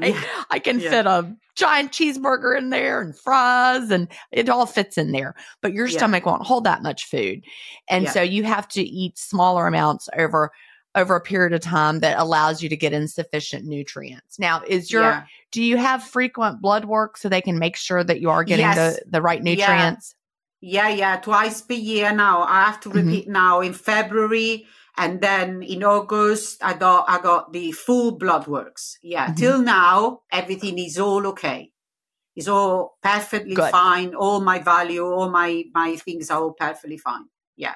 [0.00, 0.14] right?
[0.14, 0.42] Yeah.
[0.50, 0.90] I can Yeah.
[0.90, 5.34] fit a giant cheeseburger in there and fries and it all fits in there.
[5.62, 5.96] But your Yeah.
[5.98, 7.44] stomach won't hold that much food.
[7.88, 10.50] And so you have to eat smaller amounts over
[10.94, 14.38] over a period of time that allows you to get insufficient nutrients.
[14.38, 18.20] Now, is your do you have frequent blood work so they can make sure that
[18.20, 18.96] you are getting Yes.
[18.96, 20.14] the the right nutrients?
[20.62, 22.42] Yeah, yeah, twice per year now.
[22.42, 22.94] I have to Mhm.
[22.94, 24.66] repeat now in February
[24.96, 28.98] and then in August I got I got the full blood works.
[29.02, 29.28] Yeah.
[29.28, 29.36] Mhm.
[29.36, 31.72] Till now everything is all okay.
[32.34, 33.70] It's all perfectly Good.
[33.70, 34.14] fine.
[34.14, 37.24] All my value, all my my things are all perfectly fine.
[37.56, 37.74] Yeah.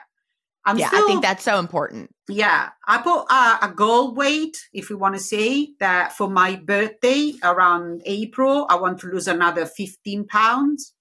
[0.66, 2.10] I'm yeah, still, I think that's so important.
[2.28, 6.56] yeah, I put a, a goal weight, if you want to say that for my
[6.56, 10.92] birthday around April, I want to lose another 15 pounds,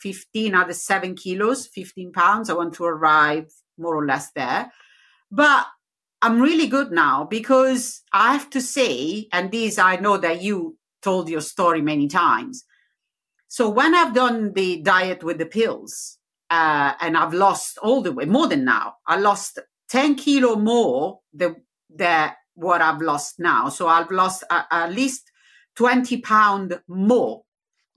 [0.00, 2.50] 15, another seven kilos, 15 pounds.
[2.50, 3.46] I want to arrive
[3.78, 4.70] more or less there.
[5.30, 5.66] But
[6.22, 10.78] I'm really good now because I have to say, and this I know that you
[11.02, 12.64] told your story many times.
[13.48, 16.18] So when I've done the diet with the pills,
[16.50, 19.58] uh, and I've lost all the way, more than now, I lost
[19.90, 21.56] 10 kilo more than,
[21.88, 23.68] than what I've lost now.
[23.68, 25.30] So I've lost uh, at least
[25.76, 27.42] 20 pound more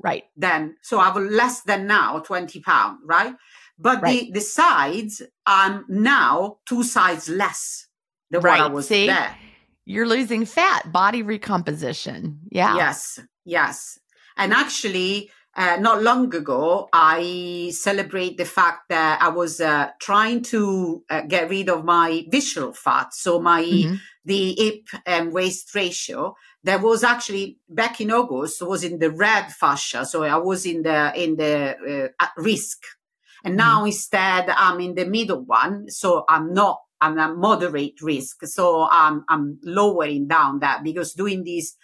[0.01, 0.23] Right.
[0.37, 3.35] than, so I've less than now 20 pound, right?
[3.79, 4.27] But Right.
[4.27, 7.87] the, the sides, I'm now two sides less
[8.29, 9.07] than what I was See?
[9.07, 9.35] there.
[9.85, 12.39] You're losing fat, body recomposition.
[12.51, 12.75] Yeah.
[12.75, 13.97] Yes, yes.
[14.37, 20.43] And actually, uh, not long ago, I celebrate the fact that I was uh, trying
[20.43, 23.13] to uh, get rid of my visceral fat.
[23.13, 23.99] So my Mhm.
[24.25, 29.51] the hip and waist ratio that was actually back in August was in the red
[29.51, 30.05] fascia.
[30.05, 31.53] So I was in the in the
[32.19, 32.77] uh, at risk.
[33.43, 35.89] And now instead I'm in the middle one.
[35.89, 38.45] So I'm not, I'm a moderate risk.
[38.45, 41.75] So I'm, I'm lowering down that because doing these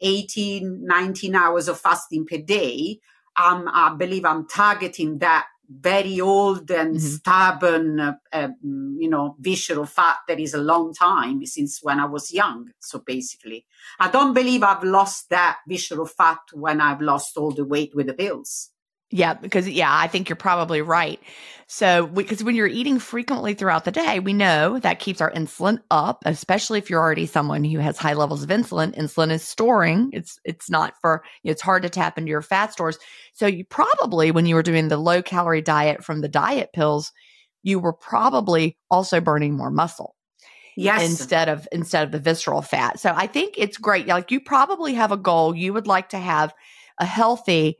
[0.00, 2.98] 18, 19 hours of fasting per day,
[3.36, 7.06] um, I believe I'm targeting that very old and mm-hmm.
[7.06, 12.04] stubborn, uh, uh, you know, visceral fat that is a long time since when I
[12.04, 12.70] was young.
[12.80, 13.66] So basically,
[13.98, 18.06] I don't believe I've lost that visceral fat when I've lost all the weight with
[18.06, 18.70] the pills.
[19.14, 21.20] Yeah, because yeah, I think you're probably right.
[21.68, 25.78] So, because when you're eating frequently throughout the day, we know that keeps our insulin
[25.88, 28.92] up, especially if you're already someone who has high levels of insulin.
[28.96, 30.10] Insulin is storing.
[30.12, 32.98] It's it's not for it's hard to tap into your fat stores.
[33.34, 37.12] So, you probably when you were doing the low calorie diet from the diet pills,
[37.62, 40.16] you were probably also burning more muscle.
[40.76, 41.08] Yes.
[41.08, 42.98] Instead of instead of the visceral fat.
[42.98, 44.08] So, I think it's great.
[44.08, 45.54] Like you probably have a goal.
[45.54, 46.52] You would like to have
[46.98, 47.78] a healthy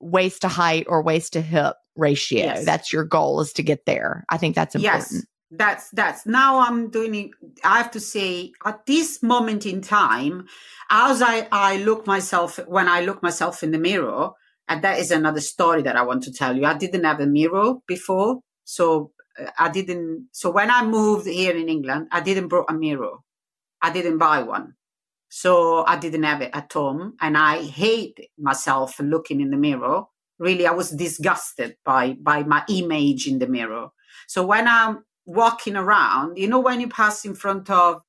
[0.00, 2.38] waist to height or waist to hip ratio.
[2.38, 2.64] Yes.
[2.64, 4.24] That's your goal is to get there.
[4.28, 5.12] I think that's important.
[5.12, 5.26] Yes.
[5.52, 7.30] That's that's now I'm doing it.
[7.62, 10.46] I have to say at this moment in time,
[10.90, 14.30] as I, I look myself when I look myself in the mirror,
[14.68, 16.64] and that is another story that I want to tell you.
[16.64, 18.40] I didn't have a mirror before.
[18.64, 22.74] So uh, I didn't so when I moved here in England, I didn't brought a
[22.74, 23.18] mirror.
[23.80, 24.74] I didn't buy one.
[25.36, 27.12] So I didn't have it at home.
[27.20, 30.04] And I hate myself looking in the mirror.
[30.38, 33.88] Really, I was disgusted by, by my image in the mirror.
[34.28, 38.00] So when I'm walking around, you know, when you pass in front of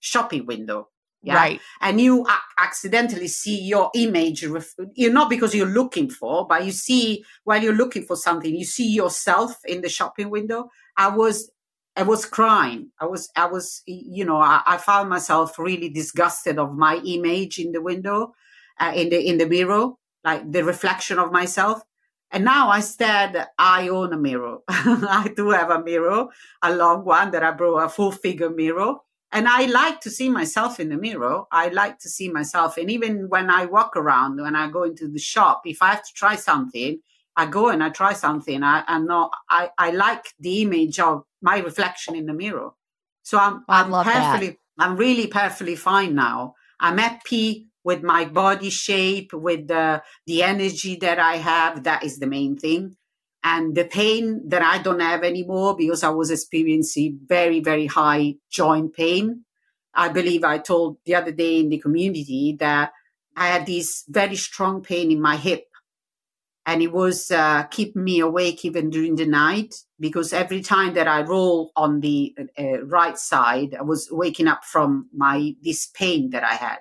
[0.00, 0.88] shopping window,
[1.22, 1.36] yeah?
[1.36, 1.60] Right.
[1.80, 2.26] And you
[2.58, 7.62] accidentally see your image, ref- you're not because you're looking for, but you see while
[7.62, 10.68] you're looking for something, you see yourself in the shopping window.
[10.96, 11.50] I was
[11.96, 12.90] I was crying.
[13.00, 17.58] I was, I was, you know, I, I found myself really disgusted of my image
[17.58, 18.34] in the window,
[18.78, 19.90] uh, in the in the mirror,
[20.22, 21.82] like the reflection of myself.
[22.30, 24.58] And now I said I own a mirror.
[24.68, 26.26] I do have a mirror,
[26.62, 28.94] a long one that I brought, a full figure mirror.
[29.32, 31.44] And I like to see myself in the mirror.
[31.50, 32.76] I like to see myself.
[32.76, 36.04] And even when I walk around, when I go into the shop, if I have
[36.04, 37.00] to try something,
[37.36, 38.62] I go and I try something.
[38.62, 42.70] I, I'm not, I, I like the image of my reflection in the mirror.
[43.22, 44.58] So I'm, I'm perfectly, that.
[44.78, 46.54] I'm really perfectly fine now.
[46.80, 51.84] I'm happy with my body shape, with the, the energy that I have.
[51.84, 52.96] That is the main thing.
[53.44, 58.36] And the pain that I don't have anymore because I was experiencing very, very high
[58.50, 59.44] joint pain.
[59.94, 62.92] I believe I told the other day in the community that
[63.36, 65.66] I had this very strong pain in my hip
[66.66, 71.06] and it was uh, keeping me awake even during the night because every time that
[71.06, 76.30] I roll on the uh, right side, I was waking up from my this pain
[76.30, 76.78] that I had.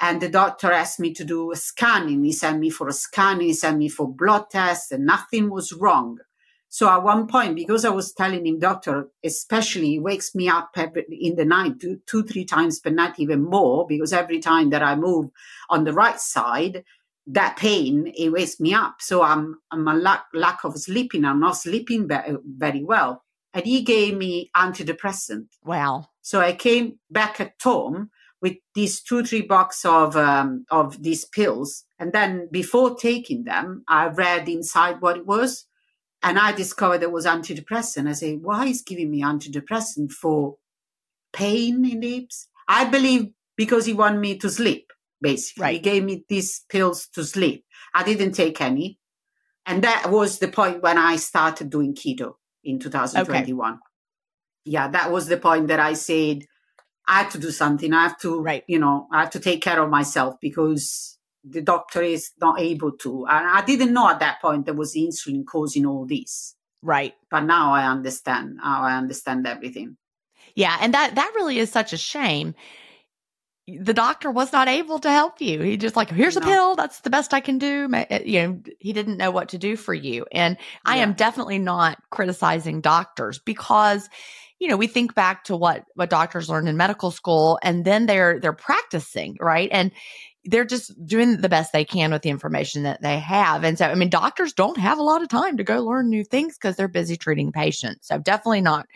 [0.00, 2.24] And the doctor asked me to do a scanning.
[2.24, 5.72] He sent me for a scanning, he sent me for blood tests, and nothing was
[5.72, 6.18] wrong.
[6.72, 10.70] So at one point, because I was telling him, doctor, especially wakes me up
[11.10, 14.82] in the night, two, two, three times per night, even more, because every time that
[14.82, 15.30] I move
[15.68, 16.84] on the right side,
[17.32, 18.96] that pain it wakes me up.
[19.00, 21.24] So i'm i'm a lack, lack of sleeping.
[21.24, 23.24] I'm not sleeping be- very well.
[23.52, 25.46] And he gave me antidepressant.
[25.64, 26.08] Wow.
[26.22, 28.10] So i came back at home
[28.42, 31.84] with these two three box of um, of these pills.
[31.98, 35.66] And then before taking them i read inside what it was.
[36.22, 38.08] And i discovered it was antidepressant.
[38.08, 40.56] I say why is giving me antidepressant for
[41.32, 42.48] pain in the hips?
[42.66, 44.90] I believe because he wanted me to sleep
[45.20, 45.62] basically.
[45.62, 45.74] Right.
[45.74, 47.64] He gave me these pills to sleep.
[47.94, 48.98] I didn't take any.
[49.66, 53.72] And that was the point when I started doing keto in 2021.
[53.72, 53.78] Okay.
[54.64, 56.44] Yeah, that was the point that I said,
[57.06, 57.92] I have to do something.
[57.92, 58.62] I have to, right.
[58.66, 62.92] you know, I have to take care of myself because the doctor is not able
[62.98, 63.26] to.
[63.26, 66.54] And I didn't know at that point there was insulin causing all this.
[66.82, 67.14] Right.
[67.30, 68.56] But now I understand.
[68.56, 69.96] Now I understand everything.
[70.54, 70.76] Yeah.
[70.80, 72.54] And that, that really is such a shame
[73.78, 75.60] the doctor was not able to help you.
[75.60, 76.74] He just like, here's a pill.
[76.76, 77.88] That's the best I can do.
[77.92, 80.26] Eh, you know, he didn't know what to do for you.
[80.32, 84.08] And I am definitely not criticizing doctors because,
[84.58, 88.06] you know, we think back to what, what doctors learned in medical school and then
[88.06, 89.68] they're, they're practicing, right?
[89.72, 89.92] And
[90.44, 93.62] they're just doing the best they can with the information that they have.
[93.62, 96.24] And so, I mean, doctors don't have a lot of time to go learn new
[96.24, 98.08] things because they're busy treating patients.
[98.08, 98.86] So definitely not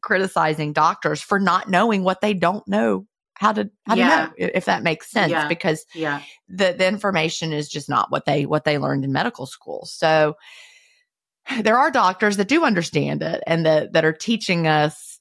[0.00, 3.06] criticizing doctors for not knowing what they don't know
[3.38, 4.08] how to how yeah.
[4.08, 5.46] to know if that makes sense yeah.
[5.46, 6.22] because yeah.
[6.48, 9.86] the the information is just not what they what they learned in medical school.
[9.86, 10.36] So
[11.62, 15.20] there are doctors that do understand it and that that are teaching us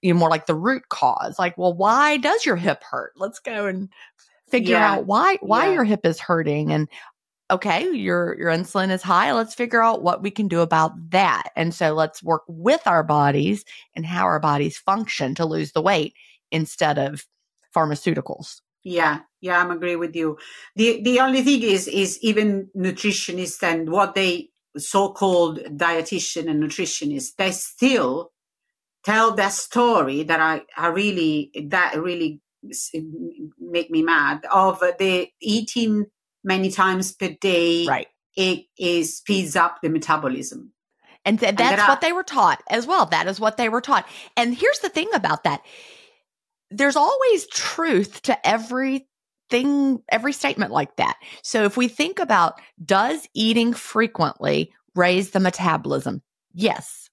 [0.00, 1.38] you know, more like the root cause.
[1.38, 3.12] Like, well, why does your hip hurt?
[3.16, 3.90] Let's go and
[4.48, 4.92] figure yeah.
[4.92, 6.88] out why why your hip is hurting and
[7.50, 9.32] okay, your your insulin is high.
[9.32, 11.50] Let's figure out what we can do about that.
[11.56, 15.82] And so let's work with our bodies and how our bodies function to lose the
[15.82, 16.14] weight
[16.50, 17.26] instead of
[17.74, 18.60] pharmaceuticals.
[18.82, 20.38] Yeah, yeah, I'm agree with you.
[20.76, 27.36] The the only thing is is even nutritionists and what they so-called dietitian and nutritionist,
[27.38, 28.32] they still
[29.04, 32.40] tell that story that I, I really that really
[33.60, 36.06] make me mad of the eating
[36.42, 37.86] many times per day.
[37.86, 38.08] Right.
[38.36, 40.72] It, it speeds up the metabolism.
[41.24, 43.06] And th- that's and what they were taught as well.
[43.06, 44.06] That is what they were taught.
[44.36, 45.62] And here's the thing about that.
[46.70, 51.16] There's always truth to everything, every statement like that.
[51.42, 56.22] So if we think about does eating frequently raise the metabolism?
[56.52, 57.10] Yes.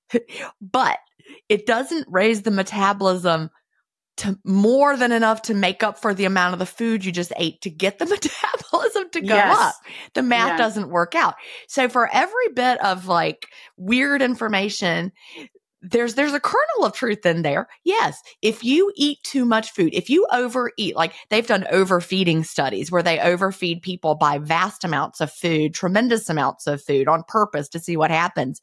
[0.60, 0.98] but
[1.48, 3.50] it doesn't raise the metabolism
[4.18, 7.32] to more than enough to make up for the amount of the food you just
[7.36, 8.06] ate to get the
[8.72, 9.58] metabolism to go yes.
[9.58, 9.74] up.
[10.14, 11.34] The math doesn't work out.
[11.68, 15.12] So for every bit of like weird information,
[15.90, 17.68] there's there's a kernel of truth in there.
[17.84, 22.90] Yes, if you eat too much food, if you overeat, like they've done overfeeding studies
[22.90, 27.68] where they overfeed people by vast amounts of food, tremendous amounts of food on purpose
[27.70, 28.60] to see what happens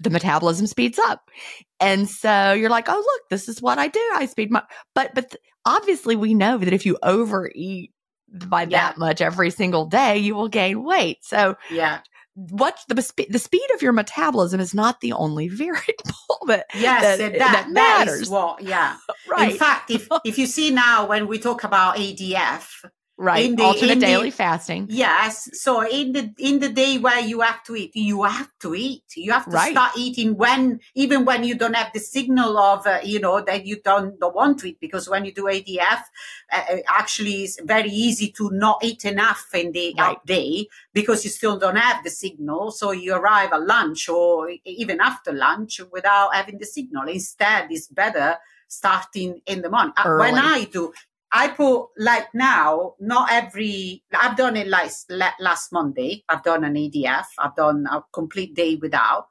[0.00, 1.30] the metabolism speeds up.
[1.78, 4.10] And so you're like, oh, look, this is what I do.
[4.14, 4.62] I speed my,
[4.94, 7.92] but, but obviously we know that if you overeat
[8.28, 8.68] by yeah.
[8.68, 11.18] that much every single day, you will gain weight.
[11.22, 12.00] So yeah.
[12.34, 12.94] What the
[13.28, 17.70] the speed of your metabolism is not the only variable that yes that, that, that
[17.70, 18.30] matters.
[18.30, 18.96] That yeah,
[19.28, 19.52] right.
[19.52, 22.84] In fact, if if you see now when we talk about ADF,
[23.20, 27.20] right in the, alternate daily the, fasting yes so in the in the day where
[27.20, 29.72] you have to eat you have to eat you have to right.
[29.72, 33.66] start eating when even when you don't have the signal of uh, you know that
[33.66, 36.02] you don't, don't want to eat because when you do adf
[36.50, 40.24] uh, uh, actually it's very easy to not eat enough in the right.
[40.24, 44.98] day because you still don't have the signal so you arrive at lunch or even
[44.98, 48.38] after lunch without having the signal instead it's better
[48.70, 49.92] starting in the morning.
[49.98, 50.20] Uh, Early.
[50.20, 50.92] When I do,
[51.32, 54.90] I put like now, not every, I've done it like
[55.38, 56.24] last Monday.
[56.28, 57.26] I've done an ADF.
[57.38, 59.28] I've done a complete day without.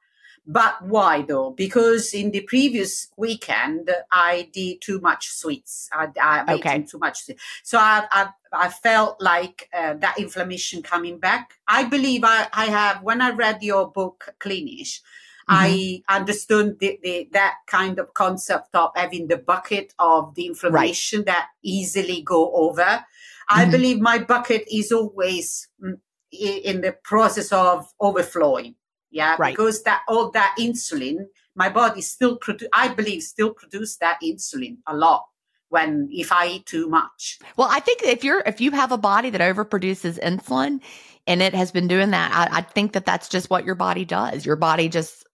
[0.48, 1.52] But why though?
[1.52, 5.90] Because in the previous weekend, I did too much sweets.
[5.94, 6.84] I, I okay.
[6.84, 7.26] too much.
[7.26, 7.44] Sweets.
[7.64, 11.54] So I, I, I felt like uh, that inflammation coming back.
[11.68, 15.02] I believe I, I have, when I read your book, Cleanish.
[15.50, 21.20] I understood the, the, that kind of concept of having the bucket of the inflammation
[21.20, 21.26] right.
[21.28, 22.82] that easily go over.
[22.84, 23.60] Mm-hmm.
[23.60, 25.98] I believe my bucket is always mm,
[26.32, 28.76] in the process of overflowing.
[29.12, 29.54] Yeah, right.
[29.54, 31.26] because that all that insulin,
[31.56, 32.70] my body still produce.
[32.74, 35.26] I believe still produce that insulin a lot
[35.70, 37.40] when if I eat too much.
[37.58, 40.82] Well, I think if you're if you have a body that overproduces insulin,
[41.26, 44.06] and it has been doing that, I, I think that that's just what your body
[44.06, 44.46] does.
[44.46, 45.26] Your body just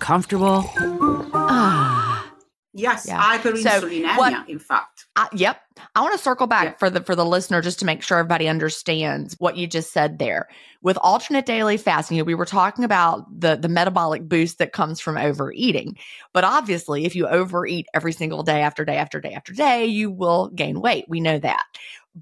[0.00, 0.64] comfortable.
[1.34, 2.26] Ah.
[2.72, 3.20] Yes, Yeah.
[3.20, 5.06] hyperinsulinemia, what- in fact.
[5.16, 5.60] I, yep.
[5.96, 6.74] I want to circle back Yeah.
[6.78, 10.20] for the for the listener just to make sure everybody understands what you just said
[10.20, 10.48] there.
[10.80, 14.72] With alternate daily fasting, you know, we were talking about the the metabolic boost that
[14.72, 15.96] comes from overeating.
[16.32, 20.08] But obviously, if you overeat every single day after day after day after day, you
[20.10, 21.06] will gain weight.
[21.08, 21.64] We know that.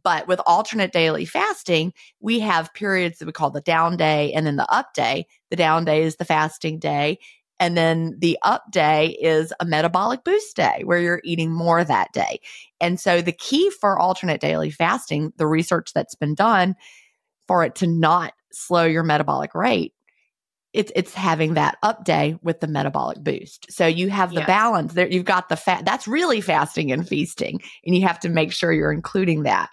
[0.02, 4.46] But with alternate daily fasting, we have periods that we call the down day and
[4.46, 5.26] then the up day.
[5.50, 7.18] The down day is the fasting day.
[7.60, 12.12] And then the up day is a metabolic boost day where you're eating more that
[12.12, 12.40] day.
[12.80, 16.76] And so the key for alternate daily fasting, the research that's been done
[17.48, 19.92] for it to not slow your metabolic rate,
[20.74, 23.66] it's it's having that up day with the metabolic boost.
[23.72, 24.46] So you have the Yes.
[24.46, 25.08] balance there.
[25.08, 25.84] You've got the fat.
[25.84, 29.70] That's really fasting and feasting, and you have to make sure you're including that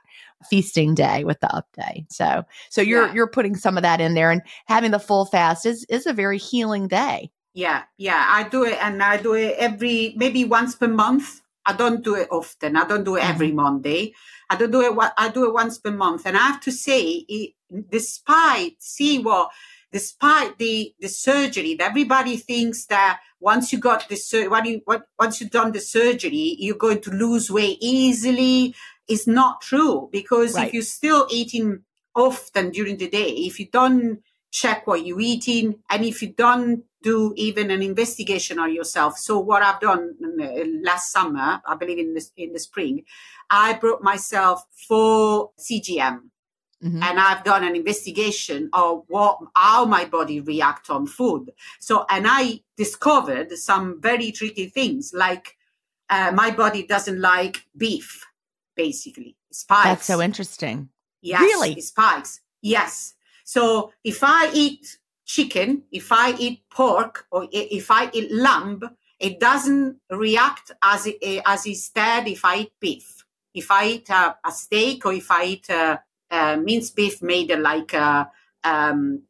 [0.50, 2.06] feasting day with the up day.
[2.10, 3.14] So so you're Yeah.
[3.14, 6.14] you're putting some of that in there, and having the full fast is is a
[6.14, 7.30] very healing day.
[7.56, 11.42] Yeah, yeah, I do it, and I do it every maybe once per month.
[11.66, 12.76] I don't do it often.
[12.76, 13.56] I don't do it every mm-hmm.
[13.56, 14.14] Monday.
[14.50, 15.12] I don't do it.
[15.18, 17.54] I do it once per month, and I have to say, it,
[17.90, 19.52] despite see what,
[19.90, 24.20] despite the the surgery, that everybody thinks that once you got the
[24.66, 28.76] you what, once you've done the surgery, you're going to lose weight easily.
[29.08, 30.68] It's not true because Right.
[30.68, 31.84] if you're still eating
[32.14, 34.20] often during the day, if you don't
[34.52, 39.18] check what you're eating, and if you don't do even an investigation on yourself.
[39.28, 40.04] So what I've done
[40.42, 43.04] uh, last summer, I believe in the, in the spring,
[43.52, 46.18] I brought myself for CGM
[46.84, 47.02] Mhm.
[47.08, 51.44] and I've done an investigation of what how my body react on food.
[51.80, 52.42] So and I
[52.84, 55.46] discovered some very tricky things like
[56.16, 58.10] uh, my body doesn't like beef,
[58.76, 59.32] basically.
[59.52, 59.86] Spikes.
[59.90, 60.90] That's so interesting.
[61.22, 61.80] Yes, Really?
[61.82, 62.42] spikes.
[62.62, 63.16] Yes.
[63.46, 64.84] So if I eat
[65.26, 68.82] chicken, if I eat pork, or if I eat lamb,
[69.20, 73.26] it doesn't react as it, eh, as instead if I eat beef.
[73.54, 77.52] If I eat a, a steak or if I eat a, a minced beef made
[77.58, 78.26] like uh,
[78.64, 79.24] um,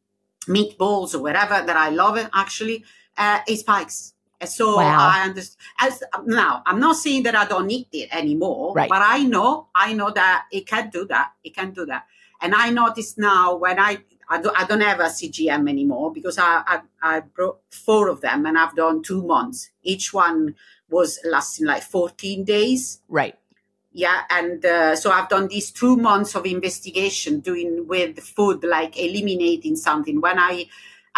[0.48, 2.84] meatballs or whatever that I love it actually,
[3.16, 4.14] uh, it spikes.
[4.44, 4.98] So Wow.
[4.98, 5.56] I understand.
[5.80, 8.88] As, now, I'm not saying that I don't eat it anymore, Right.
[8.88, 11.32] but I know, I know that it can do that.
[11.42, 12.04] It can do that.
[12.42, 13.98] And I notice now when I,
[14.28, 18.20] I, don't, I don't have a CGM anymore because I, I, I brought four of
[18.20, 19.70] them and I've done two months.
[19.82, 20.56] Each one
[20.90, 23.00] was lasting like 14 days.
[23.08, 23.36] Right.
[23.92, 28.98] Yeah, and uh, so I've done these two months of investigation doing with food, like
[29.00, 30.20] eliminating something.
[30.20, 30.66] When I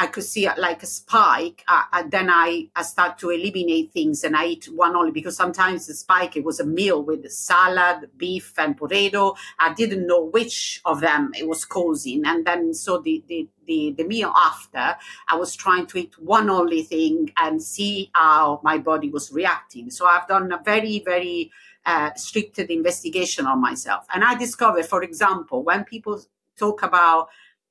[0.01, 3.91] I could see uh, like a spike, uh, uh, then I I start to eliminate
[3.93, 7.29] things, and I eat one only because sometimes the spike it was a meal with
[7.33, 9.35] salad, beef, and potato.
[9.59, 13.95] I didn't know which of them it was causing, and then so the the the,
[13.99, 14.97] the meal after,
[15.29, 19.91] I was trying to eat one only thing and see how my body was reacting.
[19.91, 21.51] So I've done a very very
[21.85, 24.07] uh, strict investigation on myself.
[24.15, 26.23] And I discovered, for example, when people
[26.57, 27.29] talk about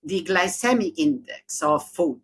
[0.07, 2.21] the glycemic index of food,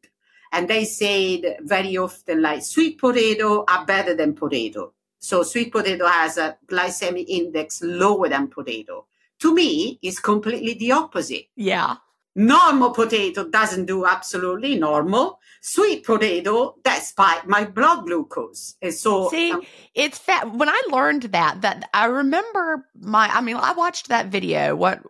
[0.52, 4.94] and they said very often, like sweet potato are better than potato.
[5.20, 9.06] So sweet potato has a glycemic index lower than potato.
[9.40, 11.48] To me, it's completely the opposite.
[11.56, 11.96] Yeah.
[12.36, 15.40] Normal potato doesn't do absolutely normal.
[15.62, 18.76] Sweet potato, that spike my blood glucose.
[18.82, 19.62] And so See, um,
[19.94, 20.52] it's fat.
[20.54, 25.02] When I learned that, that I remember my, I mean, I watched that video, what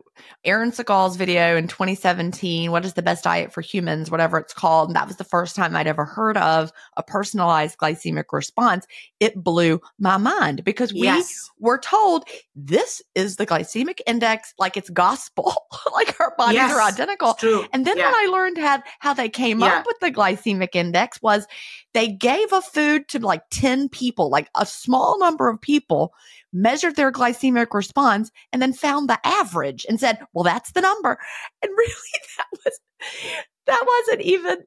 [0.44, 4.90] Eran Segal's video in 2017, what is the best diet for humans, whatever it's called.
[4.90, 8.86] And that was the first time I'd ever heard of a personalized glycemic response.
[9.20, 11.50] It blew my mind because we yes.
[11.60, 15.54] were told this is the glycemic index, like it's gospel,
[15.94, 17.38] like our bodies are identical.
[17.72, 18.12] And then Yeah.
[18.12, 19.80] when I learned how, how they came Yeah.
[19.80, 21.48] up with the glycemic index was
[21.94, 26.14] they gave a food to like 10 people, like a small number of people,
[26.52, 31.18] measured their glycemic response, and then found the average and said, well, that's the number.
[31.62, 31.94] And really
[32.38, 32.80] that was,
[33.68, 34.58] that wasn't even,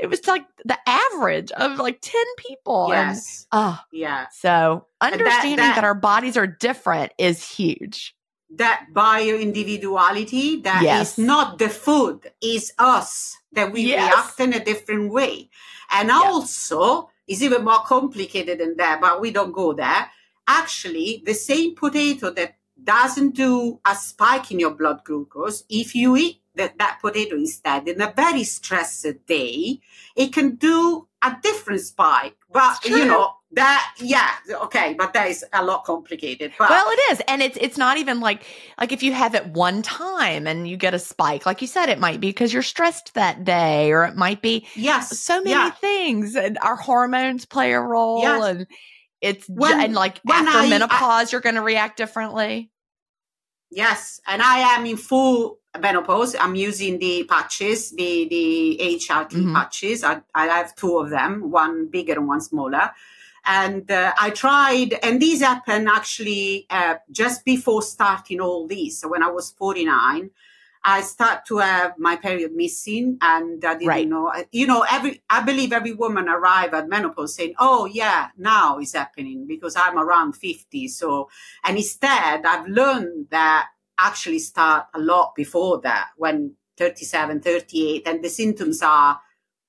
[0.00, 2.92] it was like the average of like 10 people.
[2.92, 3.46] And, Yes.
[3.52, 4.26] oh, yeah.
[4.32, 8.14] so understanding that, that- our bodies are different is huge.
[8.56, 11.18] That bio individuality that is Yes.
[11.18, 14.10] not the food, is us that we Yes.
[14.10, 15.50] react in a different way.
[15.90, 20.10] And also, it's even more complicated than that, but we don't go there.
[20.46, 26.16] Actually, the same potato that doesn't do a spike in your blood glucose, if you
[26.16, 29.80] eat that, that potato instead in a very stressed day,
[30.16, 32.36] it can do a different spike.
[32.50, 34.30] But you know, that yeah,
[34.62, 36.52] okay, but that is a lot complicated.
[36.56, 38.44] But Well, it is, and it's it's not even like
[38.78, 41.88] like if you have it one time and you get a spike, like you said,
[41.88, 45.50] it might be because you're stressed that day, or it might be yes, so many
[45.50, 45.70] yeah.
[45.70, 48.44] things, and our hormones play a role, Yes.
[48.44, 48.66] and
[49.20, 52.70] it's when, and like after I, menopause, I, you're going to react differently.
[53.70, 56.36] Yes, and I am in full menopause.
[56.38, 59.54] I'm using the patches, the the HRT mm-hmm.
[59.54, 60.04] patches.
[60.04, 62.92] I, I have two of them, one bigger and one smaller.
[63.44, 69.00] And uh, I tried, and these happened actually uh, just before starting all this.
[69.00, 70.30] So when I was 49,
[70.82, 74.08] I start to have my period missing, and I didn't right.
[74.08, 74.32] know.
[74.50, 78.94] You know, every I believe every woman arrive at menopause saying, "Oh yeah, now it's
[78.94, 81.28] happening because I'm around 50." So,
[81.64, 83.68] and instead, I've learned that
[83.98, 89.20] actually start a lot before that, when 37, 38, and the symptoms are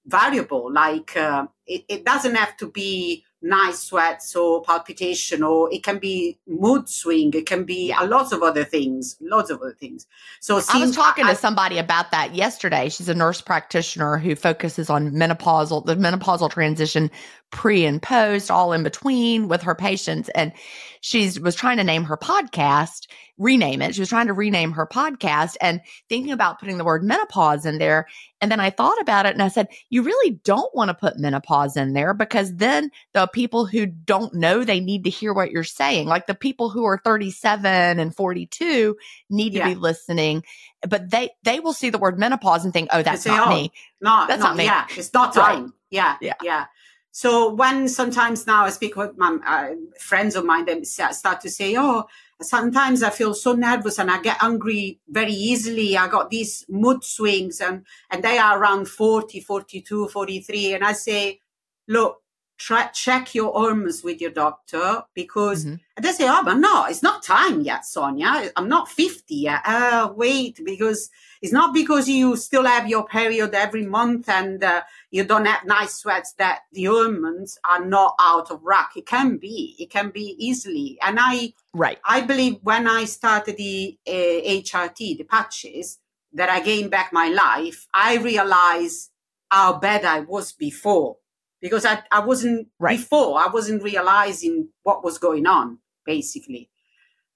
[0.05, 0.71] variable.
[0.71, 5.97] Like uh, it, it doesn't have to be night sweats or palpitation or it can
[5.97, 10.05] be mood swing it can be a lots of other things lots of other things.
[10.39, 12.89] So i was talking I, to somebody about that yesterday.
[12.89, 17.09] She's a nurse practitioner who focuses on menopausal the menopausal transition
[17.51, 20.53] pre and post all in between with her patients and
[21.01, 23.07] she was trying to name her podcast
[23.41, 23.95] rename it.
[23.95, 27.79] She was trying to rename her podcast and thinking about putting the word menopause in
[27.79, 28.07] there.
[28.39, 31.17] And then I thought about it and I said, you really don't want to put
[31.17, 35.49] menopause in there because then the people who don't know, they need to hear what
[35.49, 36.07] you're saying.
[36.07, 38.95] Like the people who are 37 and 42
[39.31, 39.67] need yeah.
[39.67, 40.43] to be listening,
[40.87, 43.71] but they, they will see the word menopause and think, oh, that's not me.
[44.01, 44.65] No, that's no, not me.
[44.65, 45.63] Yeah, it's not time.
[45.63, 45.71] Right.
[45.89, 46.33] Yeah, yeah.
[46.43, 46.65] Yeah.
[47.11, 51.49] So when sometimes now I speak with my uh, friends of mine, they start to
[51.49, 52.05] say, "Oh,
[52.41, 55.97] sometimes I feel so nervous and I get angry very easily.
[55.97, 60.73] I got these mood swings and, and they are around 40, 42, 43.
[60.73, 61.39] And I say,
[61.87, 62.20] look,
[62.61, 65.75] try, check your hormones with your doctor because mm-hmm.
[66.01, 68.51] they say, oh, but no, it's not time yet, Sonia.
[68.55, 69.61] I'm not 50 yet.
[69.65, 71.09] Uh, wait, because
[71.41, 75.65] it's not because you still have your period every month and uh, you don't have
[75.65, 78.91] nice sweats that the hormones are not out of whack.
[78.95, 80.99] It can be, it can be easily.
[81.01, 81.97] And I, right.
[82.05, 85.97] I believe when I started the uh, HRT, the patches,
[86.33, 89.09] that I gained back my life, I realized
[89.49, 91.17] how bad I was before
[91.61, 92.97] because I, I wasn't right.
[92.97, 96.69] before, I wasn't realizing what was going on, basically.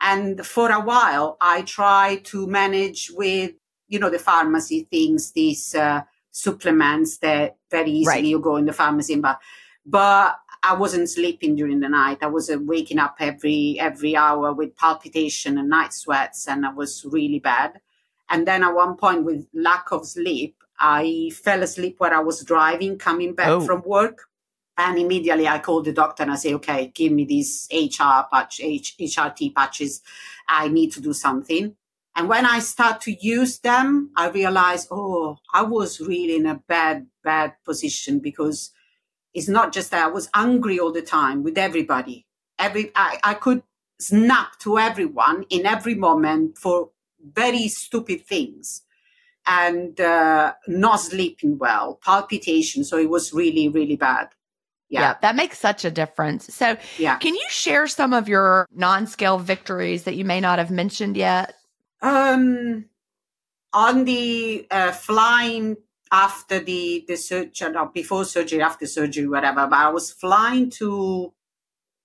[0.01, 3.51] And for a while, I tried to manage with,
[3.87, 6.01] you know, the pharmacy things, these uh,
[6.31, 8.23] supplements that very easily right.
[8.25, 9.35] you go in the pharmacy and buy.
[9.85, 12.17] But I wasn't sleeping during the night.
[12.21, 16.71] I was uh, waking up every every hour with palpitation and night sweats, and I
[16.73, 17.79] was really bad.
[18.29, 22.43] And then at one point, with lack of sleep, I fell asleep while I was
[22.43, 23.61] driving, coming back oh.
[23.61, 24.27] from work.
[24.77, 28.59] And immediately I called the doctor and I say, okay, give me these HR patch,
[28.61, 30.01] H, HRT patches.
[30.49, 31.75] I need to do something.
[32.15, 36.55] And when I start to use them, I realize, oh, I was really in a
[36.67, 38.71] bad, bad position because
[39.33, 42.25] it's not just that I was angry all the time with everybody.
[42.57, 43.63] Every, I, I could
[43.99, 48.84] snap to everyone in every moment for very stupid things
[49.47, 52.83] and uh, not sleeping well, palpitation.
[52.83, 54.29] So it was really, really bad.
[54.89, 55.01] Yeah.
[55.01, 55.15] yeah.
[55.21, 56.53] that makes such a difference.
[56.53, 57.17] So, yeah.
[57.17, 61.17] can you share some of your non scale victories that you may not have mentioned
[61.17, 61.55] yet?
[62.01, 62.85] Um,
[63.73, 65.77] on the uh, flying
[66.11, 69.67] after the the surgery, no, before surgery, after surgery, whatever.
[69.67, 71.33] But I was flying to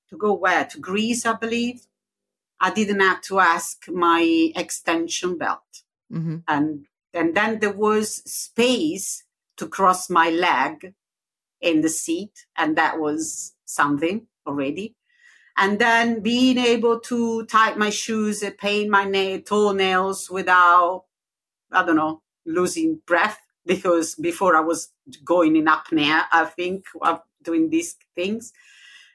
[0.09, 1.87] to go where to Greece, I believe.
[2.61, 5.83] I didn't have to ask my extension belt,
[6.13, 6.39] mm-hmm.
[6.49, 9.25] and and then there was space
[9.57, 10.95] to cross my leg
[11.61, 12.47] in the seat.
[12.57, 14.97] And that was something already.
[15.57, 21.05] And then being able to tie my shoes and paint my nail, toenails without,
[21.71, 23.39] I don't know, losing breath.
[23.67, 24.89] Because before I was
[25.23, 28.53] going in apnea, I think, of doing these things.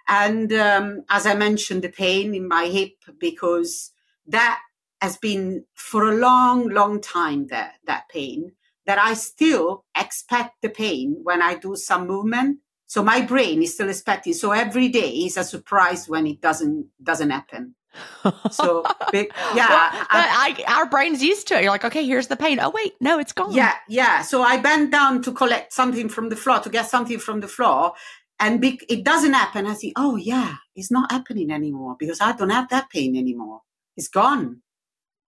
[0.07, 3.91] And um, as I mentioned, the pain in my hip, because
[4.27, 4.61] that
[5.05, 8.51] has been for a long, long time that, that pain,
[8.87, 12.57] that I still expect the pain when I do some movement.
[12.87, 14.33] So my brain is still expecting.
[14.33, 17.75] So every day is a surprise when it doesn't doesn't happen.
[18.51, 18.83] So
[19.13, 21.61] yeah, well, I, I, our brain's used to it.
[21.63, 22.59] You're like, okay, here's the pain.
[22.59, 23.53] Oh wait, no, it's gone.
[23.53, 24.23] Yeah, yeah.
[24.23, 27.47] So I bend down to collect something from the floor to get something from the
[27.47, 27.93] floor,
[28.39, 29.67] and be, it doesn't happen.
[29.67, 33.61] I think, oh yeah, it's not happening anymore because I don't have that pain anymore.
[33.97, 34.61] It's gone.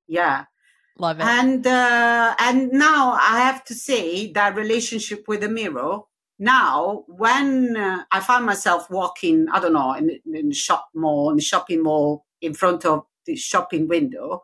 [0.07, 0.45] Yeah.
[0.97, 1.23] Love it.
[1.23, 5.99] And uh, and now I have to say that relationship with the mirror.
[6.39, 11.31] Now, when uh, I find myself walking, I don't know, in, in the shop mall,
[11.31, 14.43] in the shopping mall, in front of the shopping window,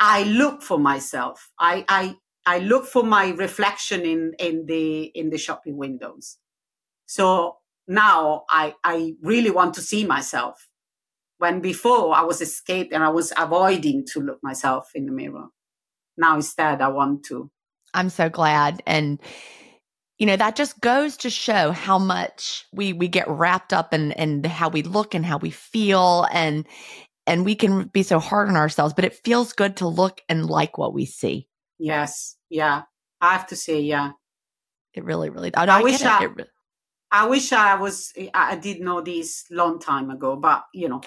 [0.00, 1.50] I look for myself.
[1.58, 6.38] I I I look for my reflection in in the in the shopping windows.
[7.06, 10.68] So now I, I really want to see myself.
[11.38, 15.46] When before I was escaped and I was avoiding to look myself in the mirror.
[16.16, 17.50] Now instead I want to.
[17.92, 18.82] I'm so glad.
[18.86, 19.20] And
[20.18, 24.12] you know, that just goes to show how much we we get wrapped up in
[24.12, 26.66] in how we look and how we feel and
[27.26, 30.46] and we can be so hard on ourselves, but it feels good to look and
[30.48, 31.48] like what we see.
[31.78, 32.36] Yes.
[32.50, 32.82] Yeah.
[33.20, 34.12] I have to say, yeah.
[34.92, 35.54] It really, really.
[35.54, 36.02] I, I I wish.
[36.02, 36.48] I- It
[37.10, 41.00] I wish I was I did know this long time ago, but you know,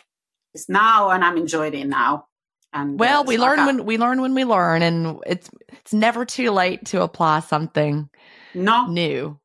[0.54, 2.26] it's now and I'm enjoying it now.
[2.74, 6.26] And well, uh, we learn when we learn when we learn, and it's it's never
[6.26, 8.10] too late to apply something
[8.54, 8.88] no.
[8.88, 9.40] new.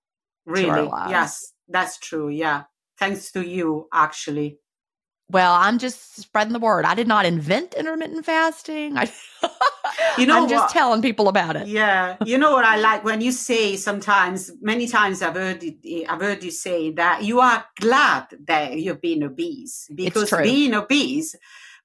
[0.45, 0.91] really.
[1.09, 2.29] Yes that's true.
[2.29, 2.65] Yeah.
[2.99, 4.59] Thanks to you actually
[5.33, 6.85] Well, I'm just spreading the word.
[6.85, 8.97] I did not invent intermittent fasting.
[8.99, 9.11] I,
[10.19, 10.71] You know I'm just what?
[10.71, 11.67] telling people about it.
[11.67, 16.07] yeah you know what i like when you say sometimes many times i've heard it,
[16.09, 20.43] i've heard you say that you are glad that you've been obese because true.
[20.43, 21.35] being obese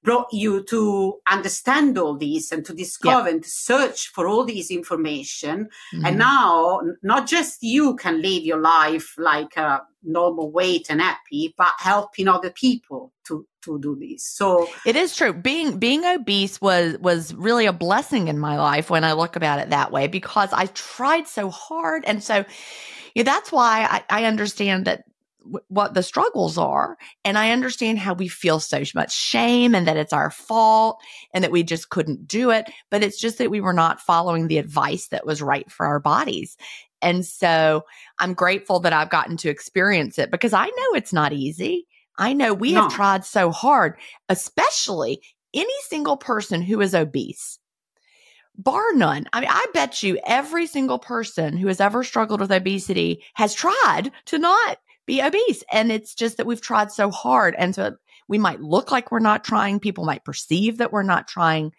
[0.02, 4.70] brought you to understand all this and to discover and to search for all this
[4.70, 6.06] information Mhm.
[6.06, 11.52] and now not just you can live your life like a normal weight and happy
[11.58, 15.32] but helping other people to to do this so It is true.
[15.32, 19.58] Being being obese was was really a blessing in my life when I look about
[19.58, 22.44] it that way because I tried so hard, and so
[23.14, 25.02] yeah, that's why I, I understand that
[25.48, 29.86] w- what the struggles are, and I understand how we feel so much shame and
[29.88, 31.00] that it's our fault
[31.34, 32.70] and that we just couldn't do it.
[32.90, 36.00] But it's just that we were not following the advice that was right for our
[36.00, 36.56] bodies.
[37.00, 37.84] And so
[38.18, 41.86] I'm grateful that I've gotten to experience it because I know it's not easy.
[42.18, 43.94] I know we have tried so hard,
[44.28, 45.22] especially
[45.54, 47.58] any single person who is obese.
[48.56, 49.26] Bar none.
[49.32, 53.54] I mean, I bet you every single person who has ever struggled with obesity has
[53.54, 54.78] tried to not
[55.08, 55.64] be obese.
[55.72, 57.56] And it's just that we've tried so hard.
[57.58, 57.96] And so
[58.28, 59.80] we might look like we're not trying.
[59.80, 61.72] People might perceive that we're not trying,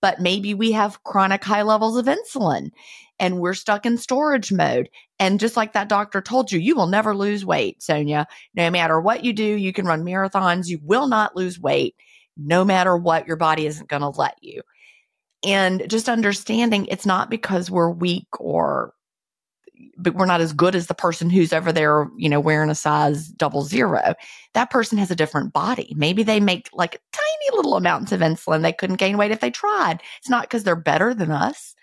[0.00, 2.70] but maybe we have chronic high levels of insulin
[3.18, 4.90] and we're stuck in storage mode.
[5.18, 8.26] And just like that doctor told you, you will never lose weight, Sonia.
[8.54, 10.68] No matter what you do, you can run marathons.
[10.68, 11.96] You will not lose weight
[12.36, 14.60] no matter what your body isn't going to let you.
[15.46, 18.92] And just understanding it's not because we're weak or
[19.96, 22.74] but we're not as good as the person who's over there, you know, wearing a
[22.74, 24.14] size double zero.
[24.54, 25.92] That person has a different body.
[25.96, 28.62] Maybe they make like tiny little amounts of insulin.
[28.62, 30.00] They couldn't gain weight if they tried.
[30.18, 31.74] It's not because they're better than us.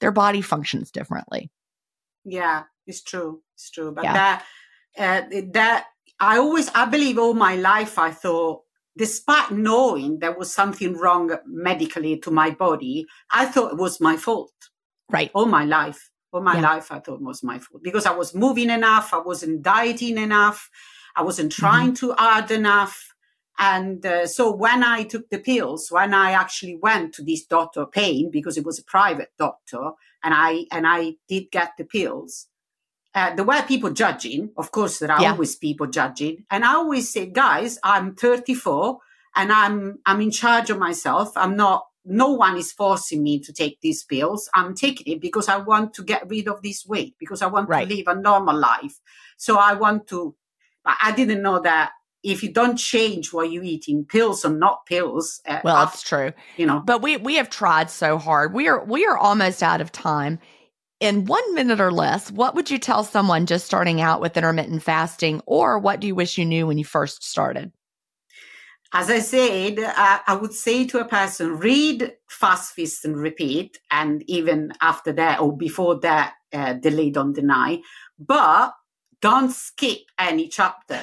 [0.00, 1.50] Their body functions differently.
[2.24, 3.42] Yeah, it's true.
[3.54, 3.92] It's true.
[3.92, 4.12] But Yeah.
[4.12, 4.44] that
[4.98, 5.22] uh,
[5.52, 5.86] that
[6.20, 8.62] I always I believe all my life I thought
[8.96, 14.16] despite knowing there was something wrong medically to my body, I thought it was my
[14.16, 14.52] fault.
[15.08, 15.30] Right.
[15.34, 16.07] All my life.
[16.32, 16.62] All my Yeah.
[16.62, 17.82] life I thought was my fault.
[17.82, 20.70] Because I was moving enough, I wasn't dieting enough,
[21.16, 21.60] I wasn't Mm-hmm.
[21.60, 23.14] trying too hard enough.
[23.58, 27.86] And uh, so when I took the pills, when I actually went to this doctor
[27.86, 29.92] Payne, because it was a private doctor,
[30.24, 32.48] and I and I did get the pills,
[33.14, 34.52] uh, there were people judging.
[34.56, 35.32] Of course, there are Yeah.
[35.32, 39.00] always people judging, and I always say, guys, I'm 34
[39.36, 41.32] and I'm I'm in charge of myself.
[41.36, 41.87] I'm not.
[42.10, 44.48] No one is forcing me to take these pills.
[44.54, 47.68] I'm taking it because I want to get rid of this weight because I want
[47.68, 47.86] Right.
[47.88, 48.98] to live a normal life.
[49.36, 50.34] So I want to.
[50.84, 51.90] but I didn't know that
[52.22, 56.02] if you don't change what you eat in pills or not pills, uh, Well, that's
[56.02, 56.32] true.
[56.56, 58.54] you know, But we we have tried so hard.
[58.54, 60.38] We are we are almost out of time.
[61.00, 64.82] In one minute or less, what would you tell someone just starting out with intermittent
[64.82, 67.70] fasting, or what do you wish you knew when you first started?
[68.92, 73.78] As I said, uh, I would say to a person, read Fast Feast and Repeat,
[73.90, 77.80] and even after that or before that, uh, Delay Don't Deny,
[78.18, 78.72] but
[79.20, 81.00] don't skip any chapter.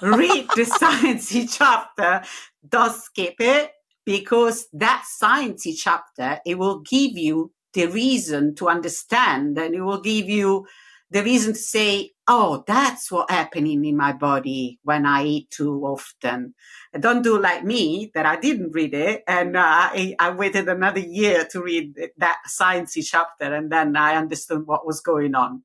[0.00, 2.22] read the sciencey chapter,
[2.66, 3.72] don't skip it,
[4.06, 10.00] because that sciencey chapter, it will give you the reason to understand and it will
[10.00, 10.66] give you
[11.10, 15.80] the reason to say, oh, that's what happening in my body when I eat too
[15.84, 16.54] often.
[17.00, 21.00] Don't do like me that I didn't read it and uh, I, I waited another
[21.00, 25.62] year to read that sciencey chapter and then I understood what was going on.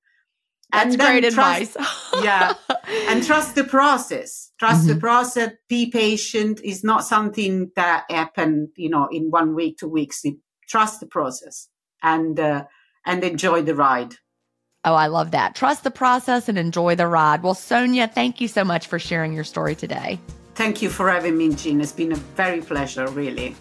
[0.72, 2.04] That's and great trust- advice.
[2.24, 2.54] yeah.
[3.08, 4.52] and trust the process.
[4.58, 5.00] Trust the Mhm.
[5.02, 5.52] process.
[5.70, 6.62] Be patient.
[6.64, 10.24] Is not something that happened, you know, in one week, two weeks.
[10.68, 11.70] Trust the process
[12.02, 12.64] and uh,
[13.06, 14.16] and enjoy the ride.
[14.86, 15.56] Oh, I love that.
[15.56, 17.42] Trust the process and enjoy the ride.
[17.42, 20.20] Well, Sonia, thank you so much for sharing your story today.
[20.56, 21.80] Thank you for having me, Jean.
[21.80, 23.56] It's been a very pleasure, really.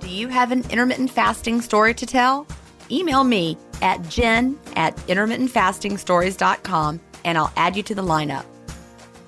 [0.00, 2.46] Do you have an intermittent fasting story to tell?
[2.90, 8.44] Email me at gin at intermittentfastingstories.com and I'll add you to the lineup.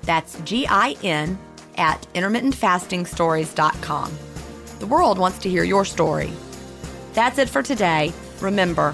[0.03, 1.39] That's G I N
[1.77, 4.11] at intermittentfastingstories.com.
[4.79, 6.31] The world wants to hear your story.
[7.13, 8.11] That's it for today.
[8.41, 8.93] Remember,